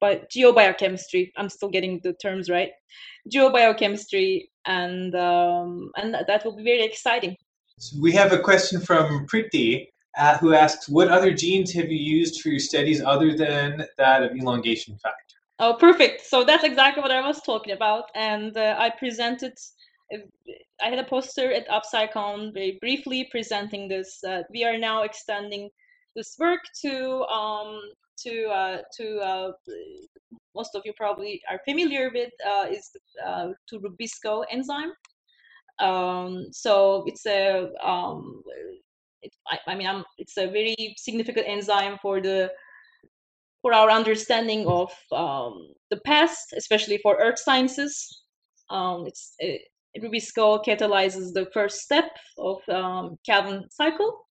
but 0.00 0.30
geobiochemistry. 0.30 1.30
I'm 1.36 1.48
still 1.48 1.70
getting 1.70 2.00
the 2.02 2.12
terms 2.14 2.48
right. 2.50 2.70
Geobiochemistry, 3.32 4.44
and 4.66 5.14
um, 5.14 5.90
and 5.96 6.14
that 6.26 6.44
will 6.44 6.56
be 6.56 6.64
very 6.64 6.84
exciting. 6.84 7.36
So 7.78 7.96
we 8.00 8.12
have 8.12 8.32
a 8.32 8.38
question 8.38 8.80
from 8.80 9.26
Priti. 9.26 9.88
Uh, 10.16 10.36
who 10.38 10.52
asks, 10.52 10.88
what 10.88 11.08
other 11.08 11.32
genes 11.32 11.72
have 11.72 11.92
you 11.92 11.98
used 11.98 12.40
for 12.40 12.48
your 12.48 12.58
studies 12.58 13.00
other 13.00 13.36
than 13.36 13.84
that 13.98 14.24
of 14.24 14.32
elongation 14.32 14.98
factor? 14.98 15.36
Oh, 15.60 15.76
perfect. 15.78 16.26
So 16.26 16.42
that's 16.42 16.64
exactly 16.64 17.02
what 17.02 17.12
I 17.12 17.24
was 17.24 17.40
talking 17.42 17.72
about. 17.72 18.06
And 18.16 18.56
uh, 18.56 18.74
I 18.78 18.90
presented, 18.90 19.52
uh, 20.12 20.18
I 20.82 20.88
had 20.88 20.98
a 20.98 21.04
poster 21.04 21.52
at 21.52 21.68
AbSciCon 21.68 22.52
very 22.52 22.78
briefly 22.80 23.28
presenting 23.30 23.86
this. 23.86 24.24
Uh, 24.24 24.42
we 24.50 24.64
are 24.64 24.76
now 24.76 25.02
extending 25.02 25.70
this 26.16 26.34
work 26.36 26.60
to, 26.82 27.22
um, 27.26 27.80
to, 28.24 28.46
uh, 28.46 28.78
to 28.96 29.18
uh, 29.20 29.52
most 30.56 30.74
of 30.74 30.82
you 30.84 30.92
probably 30.96 31.40
are 31.48 31.60
familiar 31.64 32.10
with, 32.12 32.32
uh, 32.44 32.66
is 32.68 32.90
to 33.68 33.78
Rubisco 33.78 34.44
enzyme. 34.50 34.92
Um, 35.80 36.46
so 36.50 37.04
it's 37.06 37.26
a, 37.26 37.70
um, 37.82 38.42
it, 39.22 39.32
I, 39.46 39.58
I 39.68 39.74
mean, 39.74 39.86
I'm, 39.86 40.04
it's 40.18 40.36
a 40.36 40.46
very 40.46 40.94
significant 40.96 41.46
enzyme 41.48 41.98
for 42.02 42.20
the 42.20 42.50
for 43.62 43.72
our 43.74 43.90
understanding 43.90 44.66
of 44.66 44.92
um, 45.10 45.68
the 45.90 46.00
past, 46.04 46.52
especially 46.56 46.98
for 46.98 47.16
earth 47.16 47.38
sciences. 47.38 48.22
Um, 48.70 49.04
it's, 49.06 49.34
it, 49.38 49.62
Rubisco 50.00 50.64
catalyzes 50.64 51.32
the 51.32 51.48
first 51.52 51.80
step 51.80 52.10
of 52.36 52.58
um, 52.68 53.16
Calvin 53.26 53.64
cycle. 53.70 54.26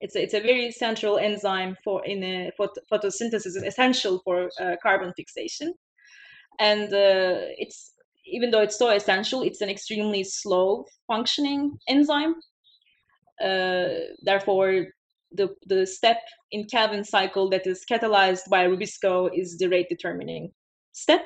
It's 0.00 0.16
a, 0.16 0.22
it's 0.22 0.34
a 0.34 0.40
very 0.40 0.72
central 0.72 1.18
enzyme 1.18 1.76
for 1.84 2.04
in 2.04 2.24
a 2.24 2.50
phot- 2.58 2.76
photosynthesis, 2.92 3.54
essential 3.64 4.20
for 4.24 4.48
uh, 4.60 4.74
carbon 4.82 5.12
fixation. 5.16 5.74
And 6.58 6.92
uh, 6.92 7.54
it's 7.56 7.92
even 8.24 8.50
though 8.50 8.62
it's 8.62 8.78
so 8.78 8.90
essential, 8.90 9.42
it's 9.42 9.60
an 9.60 9.68
extremely 9.68 10.24
slow 10.24 10.84
functioning 11.06 11.78
enzyme. 11.88 12.34
Uh, 13.42 13.88
therefore, 14.22 14.86
the, 15.32 15.48
the 15.66 15.86
step 15.86 16.18
in 16.50 16.66
Calvin 16.66 17.04
cycle 17.04 17.48
that 17.50 17.66
is 17.66 17.84
catalyzed 17.90 18.48
by 18.50 18.66
Rubisco 18.66 19.30
is 19.34 19.58
the 19.58 19.68
rate 19.68 19.88
determining 19.88 20.52
step. 20.92 21.24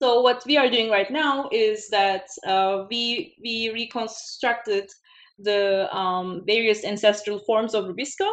So 0.00 0.22
what 0.22 0.42
we 0.46 0.56
are 0.56 0.70
doing 0.70 0.90
right 0.90 1.10
now 1.10 1.50
is 1.52 1.88
that 1.90 2.26
uh, 2.46 2.86
we 2.88 3.36
we 3.42 3.70
reconstructed 3.70 4.88
the 5.38 5.94
um, 5.94 6.42
various 6.46 6.84
ancestral 6.84 7.38
forms 7.40 7.74
of 7.74 7.84
Rubisco, 7.84 8.32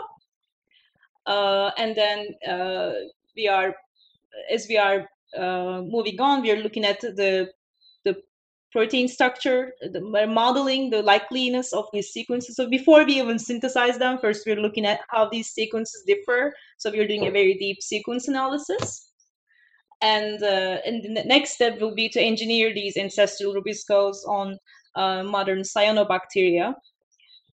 uh, 1.26 1.72
and 1.78 1.94
then 1.94 2.28
uh, 2.48 2.94
we 3.36 3.50
are 3.50 3.76
as 4.50 4.68
we 4.70 4.78
are 4.78 5.10
uh, 5.36 5.82
moving 5.82 6.20
on, 6.22 6.42
we 6.42 6.52
are 6.52 6.62
looking 6.62 6.86
at 6.86 7.00
the 7.02 7.50
the 8.06 8.16
protein 8.72 9.08
structure, 9.08 9.72
the, 9.82 10.02
modeling 10.28 10.90
the 10.90 11.02
likeliness 11.02 11.74
of 11.74 11.86
these 11.94 12.10
sequences. 12.10 12.56
So 12.56 12.70
before 12.70 13.06
we 13.06 13.20
even 13.20 13.40
synthesize 13.40 13.98
them, 13.98 14.20
first 14.20 14.46
we're 14.46 14.62
looking 14.62 14.86
at 14.86 15.02
how 15.10 15.30
these 15.30 15.50
sequences 15.50 16.04
differ. 16.06 16.54
So 16.78 16.92
we're 16.92 17.08
doing 17.08 17.28
a 17.28 17.32
very 17.32 17.56
deep 17.56 17.82
sequence 17.82 18.28
analysis. 18.28 19.12
And, 20.02 20.44
uh, 20.44 20.78
and 20.86 21.04
the 21.04 21.24
next 21.24 21.54
step 21.54 21.80
will 21.80 21.96
be 21.96 22.08
to 22.10 22.22
engineer 22.22 22.74
these 22.74 22.98
ancestral 22.98 23.56
rubiscos 23.56 24.18
on 24.28 24.58
uh, 24.96 25.24
modern 25.24 25.62
cyanobacteria 25.62 26.76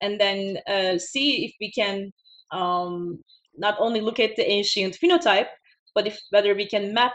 and 0.01 0.19
then 0.19 0.57
uh, 0.67 0.97
see 0.97 1.45
if 1.45 1.53
we 1.59 1.71
can 1.71 2.11
um, 2.51 3.19
not 3.57 3.75
only 3.79 4.01
look 4.01 4.19
at 4.19 4.35
the 4.35 4.49
ancient 4.49 4.97
phenotype, 5.01 5.47
but 5.95 6.07
if 6.07 6.19
whether 6.31 6.53
we 6.53 6.67
can 6.67 6.93
map 6.93 7.13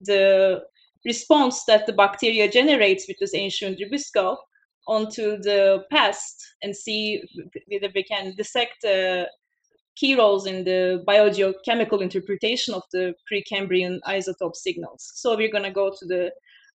the 0.00 0.62
response 1.04 1.64
that 1.64 1.86
the 1.86 1.92
bacteria 1.92 2.50
generates 2.50 3.06
with 3.08 3.16
this 3.20 3.34
ancient 3.34 3.78
rubisco 3.78 4.36
onto 4.88 5.36
the 5.38 5.84
past 5.90 6.44
and 6.62 6.76
see 6.76 7.22
whether 7.68 7.88
we 7.94 8.02
can 8.04 8.34
dissect 8.36 8.84
uh, 8.84 9.24
key 9.96 10.14
roles 10.14 10.46
in 10.46 10.64
the 10.64 11.02
biogeochemical 11.08 12.02
interpretation 12.02 12.74
of 12.74 12.82
the 12.92 13.14
Precambrian 13.30 13.98
isotope 14.06 14.54
signals. 14.54 15.10
So 15.14 15.36
we're 15.36 15.50
going 15.50 15.64
to 15.64 15.70
go 15.70 15.90
to 15.90 16.06
the, 16.06 16.30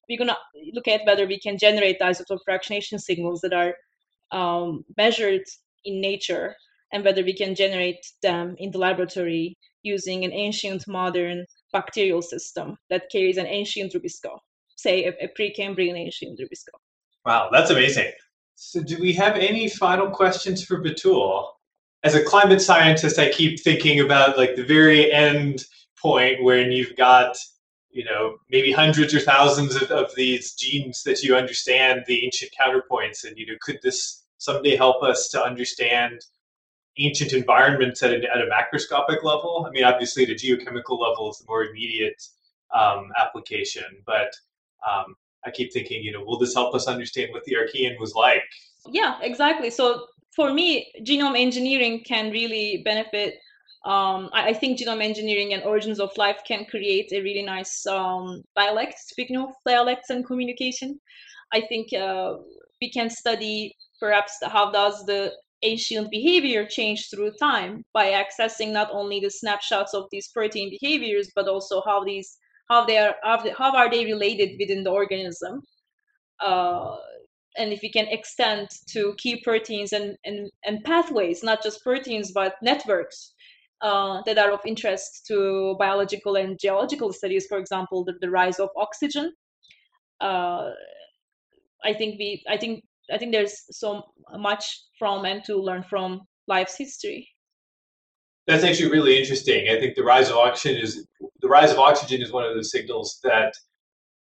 we're 0.10 0.18
going 0.18 0.30
to 0.30 0.38
look 0.74 0.88
at 0.88 1.06
whether 1.06 1.28
we 1.28 1.40
can 1.40 1.58
generate 1.58 2.00
isotope 2.00 2.40
fractionation 2.50 3.00
signals 3.00 3.42
that 3.42 3.54
are 3.54 3.76
um, 4.32 4.84
measured 4.98 5.44
in 5.86 6.02
nature 6.02 6.56
and 6.92 7.06
whether 7.06 7.24
we 7.24 7.34
can 7.34 7.56
generate 7.56 8.06
them 8.22 8.56
in 8.58 8.72
the 8.72 8.78
laboratory 8.78 9.58
using 9.84 10.26
an 10.26 10.34
ancient 10.34 10.88
modern 10.88 11.46
bacterial 11.74 12.22
system 12.22 12.78
that 12.90 13.10
carries 13.12 13.38
an 13.38 13.46
ancient 13.46 13.94
Rubisco, 13.94 14.38
say 14.76 15.06
a, 15.06 15.26
a 15.26 15.30
Precambrian 15.40 15.98
ancient 15.98 16.40
Rubisco. 16.40 16.78
Wow, 17.26 17.50
that's 17.52 17.70
amazing. 17.70 18.12
So, 18.56 18.82
do 18.82 19.00
we 19.00 19.14
have 19.14 19.36
any 19.36 19.70
final 19.70 20.10
questions 20.10 20.64
for 20.64 20.82
Betul? 20.82 21.48
As 22.04 22.16
a 22.16 22.24
climate 22.24 22.62
scientist, 22.62 23.20
I 23.20 23.32
keep 23.32 23.60
thinking 23.60 24.00
about 24.00 24.38
like 24.38 24.56
the 24.56 24.64
very 24.64 25.12
end 25.12 25.66
point 26.00 26.44
when 26.44 26.72
you've 26.72 26.96
got, 26.96 27.38
you 27.92 28.04
know, 28.04 28.38
maybe 28.50 28.72
hundreds 28.72 29.14
or 29.14 29.20
thousands 29.20 29.76
of, 29.76 29.92
of 29.92 30.12
these 30.16 30.54
genes 30.54 31.04
that 31.04 31.22
you 31.22 31.36
understand 31.36 32.04
the 32.08 32.24
ancient 32.24 32.52
counterpoints, 32.60 33.24
and 33.24 33.38
you 33.38 33.46
know, 33.46 33.54
could 33.62 33.80
this 33.84 34.24
someday 34.38 34.76
help 34.76 35.04
us 35.04 35.30
to 35.30 35.44
understand 35.44 36.22
ancient 36.98 37.34
environments 37.34 38.04
at 38.04 38.12
a, 38.12 38.18
at 38.18 38.42
a 38.42 38.50
macroscopic 38.50 39.24
level. 39.24 39.66
I 39.68 39.72
mean, 39.72 39.84
obviously, 39.84 40.26
the 40.26 40.36
geochemical 40.36 41.00
level 41.00 41.30
is 41.32 41.38
the 41.40 41.46
more 41.48 41.66
immediate 41.66 42.22
um, 42.74 43.10
application, 43.20 43.84
but 44.06 44.34
um, 44.90 45.16
I 45.46 45.52
keep 45.52 45.74
thinking, 45.74 46.04
you 46.04 46.12
know, 46.12 46.24
will 46.24 46.38
this 46.38 46.54
help 46.54 46.76
us 46.76 46.88
understand 46.88 47.32
what 47.32 47.44
the 47.46 47.56
Archean 47.56 48.00
was 48.00 48.14
like? 48.14 48.44
Yeah, 48.88 49.20
exactly. 49.22 49.70
So 49.70 50.08
for 50.36 50.54
me, 50.54 50.92
genome 51.02 51.40
engineering 51.40 52.04
can 52.06 52.32
really 52.32 52.82
benefit. 52.84 53.36
Um, 53.84 54.30
I, 54.32 54.50
I, 54.50 54.54
think 54.54 54.80
genome 54.80 55.04
engineering 55.04 55.54
and 55.54 55.64
origins 55.64 56.00
of 56.00 56.16
life 56.16 56.42
can 56.48 56.66
create 56.66 57.12
a 57.12 57.22
really 57.22 57.42
nice 57.42 57.86
um, 57.88 58.44
dialect. 58.56 59.00
Speaking 59.00 59.38
of 59.38 59.50
dialects 59.66 60.12
and 60.12 60.26
communication, 60.26 61.00
I 61.52 61.62
think 61.62 61.92
uh, 61.94 62.36
we 62.80 62.92
can 62.92 63.10
study 63.10 63.76
perhaps 64.00 64.38
how 64.44 64.72
does 64.72 65.04
the 65.06 65.34
ancient 65.64 66.10
behavior 66.10 66.66
change 66.66 67.10
through 67.10 67.32
time 67.40 67.84
by 67.94 68.12
accessing 68.12 68.72
not 68.72 68.90
only 68.92 69.20
the 69.20 69.30
snapshots 69.30 69.94
of 69.94 70.06
these 70.12 70.28
protein 70.30 70.70
behaviors 70.70 71.32
but 71.36 71.48
also 71.48 71.82
how 71.86 72.04
these 72.04 72.38
how 72.70 72.86
they 72.86 72.98
are 72.98 73.16
how 73.58 73.76
are 73.76 73.90
they 73.90 74.06
related 74.06 74.58
within 74.60 74.84
the 74.84 74.90
organism. 74.90 75.62
Uh, 76.40 76.96
and 77.58 77.74
if 77.74 77.82
we 77.84 77.92
can 77.92 78.08
extend 78.08 78.70
to 78.88 79.14
key 79.18 79.42
proteins 79.42 79.92
and, 79.92 80.16
and, 80.24 80.50
and 80.66 80.84
pathways 80.84 81.44
not 81.44 81.62
just 81.62 81.84
proteins 81.84 82.32
but 82.32 82.56
networks 82.62 83.34
uh, 83.82 84.22
that 84.26 84.38
are 84.38 84.52
of 84.52 84.62
interest 84.66 85.26
to 85.28 85.76
biological 85.78 86.38
and 86.38 86.58
geological 86.60 87.12
studies 87.12 87.46
for 87.48 87.58
example 87.58 88.04
the, 88.06 88.14
the 88.22 88.30
rise 88.30 88.60
of 88.60 88.70
oxygen. 88.78 89.34
Uh, 90.22 90.70
i 91.84 91.94
think 91.94 92.18
we 92.20 92.44
i 92.48 92.56
think 92.56 92.84
I 93.12 93.18
think 93.18 93.32
there's 93.32 93.66
so 93.72 94.04
much 94.38 94.84
from 94.98 95.26
and 95.26 95.44
to 95.46 95.58
learn 95.58 95.84
from 95.84 96.22
life's 96.48 96.78
history. 96.78 97.30
That's 98.48 98.64
actually 98.64 98.92
really 98.92 99.20
interesting. 99.20 99.70
I 99.70 99.80
think 99.80 99.96
the 99.96 100.04
rise 100.04 100.30
of 100.30 100.36
oxygen 100.36 100.82
is 100.82 101.08
the 101.42 101.48
rise 101.48 101.72
of 101.72 101.78
oxygen 101.80 102.22
is 102.22 102.32
one 102.32 102.44
of 102.44 102.56
the 102.56 102.64
signals 102.64 103.20
that 103.24 103.54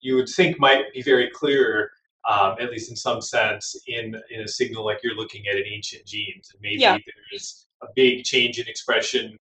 you 0.01 0.15
would 0.17 0.29
think 0.29 0.59
might 0.59 0.93
be 0.93 1.03
very 1.03 1.31
clear, 1.35 1.91
um, 2.29 2.57
at 2.61 2.71
least 2.71 2.91
in 2.91 2.97
some 2.97 3.21
sense, 3.21 3.75
in 3.87 4.15
in 4.31 4.43
a 4.43 4.49
signal 4.49 4.85
like 4.85 4.99
you're 5.03 5.17
looking 5.17 5.47
at 5.49 5.57
in 5.57 5.65
ancient 5.67 6.05
genes, 6.07 6.51
and 6.53 6.61
maybe 6.61 6.81
yeah. 6.81 6.99
there's 7.31 7.67
a 7.83 7.87
big 7.97 8.25
change 8.25 8.59
in 8.59 8.69
expression 8.69 9.37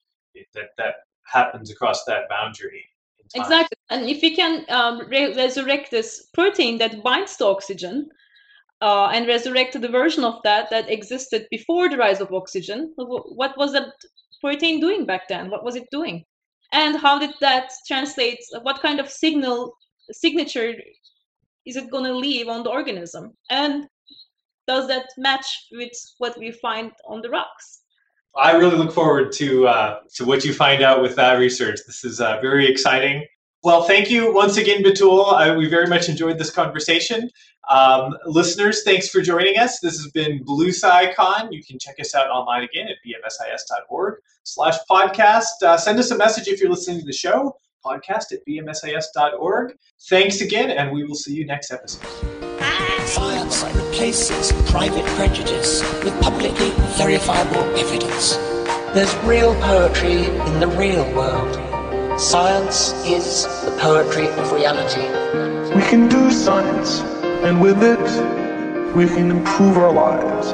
that 0.53 0.69
that 0.77 0.95
happens 1.25 1.69
across 1.69 2.05
that 2.05 2.29
boundary 2.29 2.85
Exactly. 3.35 3.77
And 3.89 4.09
if 4.09 4.21
we 4.21 4.35
can 4.35 4.65
um, 4.69 5.07
re- 5.07 5.35
resurrect 5.35 5.91
this 5.91 6.27
protein 6.33 6.77
that 6.79 7.03
binds 7.03 7.37
to 7.37 7.45
oxygen 7.45 8.09
uh, 8.81 9.07
and 9.07 9.27
resurrected 9.27 9.81
the 9.81 9.89
version 9.89 10.23
of 10.23 10.41
that 10.43 10.69
that 10.69 10.89
existed 10.89 11.47
before 11.51 11.89
the 11.89 11.97
rise 11.97 12.21
of 12.21 12.33
oxygen, 12.33 12.93
what 12.95 13.57
was 13.57 13.73
that 13.73 13.93
protein 14.41 14.79
doing 14.79 15.05
back 15.05 15.27
then? 15.27 15.49
What 15.49 15.63
was 15.63 15.75
it 15.75 15.87
doing? 15.91 16.23
And 16.71 16.97
how 16.97 17.19
did 17.19 17.33
that 17.41 17.71
translate? 17.87 18.39
What 18.61 18.81
kind 18.81 18.99
of 18.99 19.09
signal 19.09 19.73
signature 20.11 20.75
is 21.65 21.75
it 21.75 21.91
going 21.91 22.05
to 22.05 22.15
leave 22.15 22.47
on 22.47 22.63
the 22.63 22.69
organism? 22.69 23.33
And 23.49 23.87
does 24.67 24.87
that 24.87 25.07
match 25.17 25.67
with 25.71 25.91
what 26.19 26.37
we 26.37 26.51
find 26.51 26.91
on 27.07 27.21
the 27.21 27.29
rocks? 27.29 27.81
I 28.35 28.51
really 28.51 28.77
look 28.77 28.91
forward 28.93 29.31
to 29.33 29.67
uh, 29.67 29.99
to 30.15 30.25
what 30.25 30.45
you 30.45 30.53
find 30.53 30.83
out 30.83 31.01
with 31.01 31.15
that 31.15 31.39
research. 31.39 31.79
This 31.87 32.05
is 32.05 32.21
uh, 32.21 32.39
very 32.39 32.67
exciting. 32.67 33.25
Well, 33.61 33.83
thank 33.83 34.09
you 34.09 34.33
once 34.33 34.55
again, 34.55 34.83
Betul. 34.83 35.25
I, 35.25 35.55
we 35.55 35.67
very 35.67 35.87
much 35.87 36.07
enjoyed 36.07 36.37
this 36.37 36.49
conversation. 36.49 37.29
Um, 37.69 38.15
listeners, 38.25 38.83
thanks 38.83 39.09
for 39.09 39.21
joining 39.21 39.57
us. 39.57 39.79
This 39.81 39.97
has 40.01 40.09
been 40.11 40.43
BlueSciCon. 40.45 41.51
You 41.51 41.61
can 41.63 41.77
check 41.77 41.95
us 41.99 42.15
out 42.15 42.29
online 42.29 42.63
again 42.63 42.87
at 42.87 42.95
bmsis.org 43.05 44.15
slash 44.43 44.75
podcast. 44.89 45.61
Uh, 45.61 45.77
send 45.77 45.99
us 45.99 46.09
a 46.11 46.17
message 46.17 46.47
if 46.47 46.61
you're 46.61 46.69
listening 46.69 47.01
to 47.01 47.05
the 47.05 47.13
show, 47.13 47.55
podcast 47.85 48.31
at 48.31 48.39
bmsis.org. 48.47 49.77
Thanks 50.09 50.39
again, 50.39 50.71
and 50.71 50.91
we 50.91 51.03
will 51.03 51.15
see 51.15 51.33
you 51.33 51.45
next 51.45 51.71
episode. 51.71 52.07
Science 53.05 53.63
replaces 53.75 54.53
private 54.71 55.05
prejudice 55.17 55.81
with 56.03 56.19
publicly 56.21 56.71
verifiable 56.95 57.63
evidence. 57.77 58.37
There's 58.93 59.13
real 59.17 59.53
poetry 59.55 60.25
in 60.25 60.59
the 60.59 60.67
real 60.67 61.03
world. 61.13 61.68
Science 62.19 62.91
is 63.05 63.45
the 63.63 63.73
poetry 63.79 64.27
of 64.27 64.51
reality. 64.51 65.07
We 65.73 65.81
can 65.83 66.09
do 66.09 66.29
science, 66.29 66.99
and 67.45 67.61
with 67.61 67.81
it, 67.81 67.97
we 68.93 69.07
can 69.07 69.31
improve 69.31 69.77
our 69.77 69.93
lives. 69.93 70.51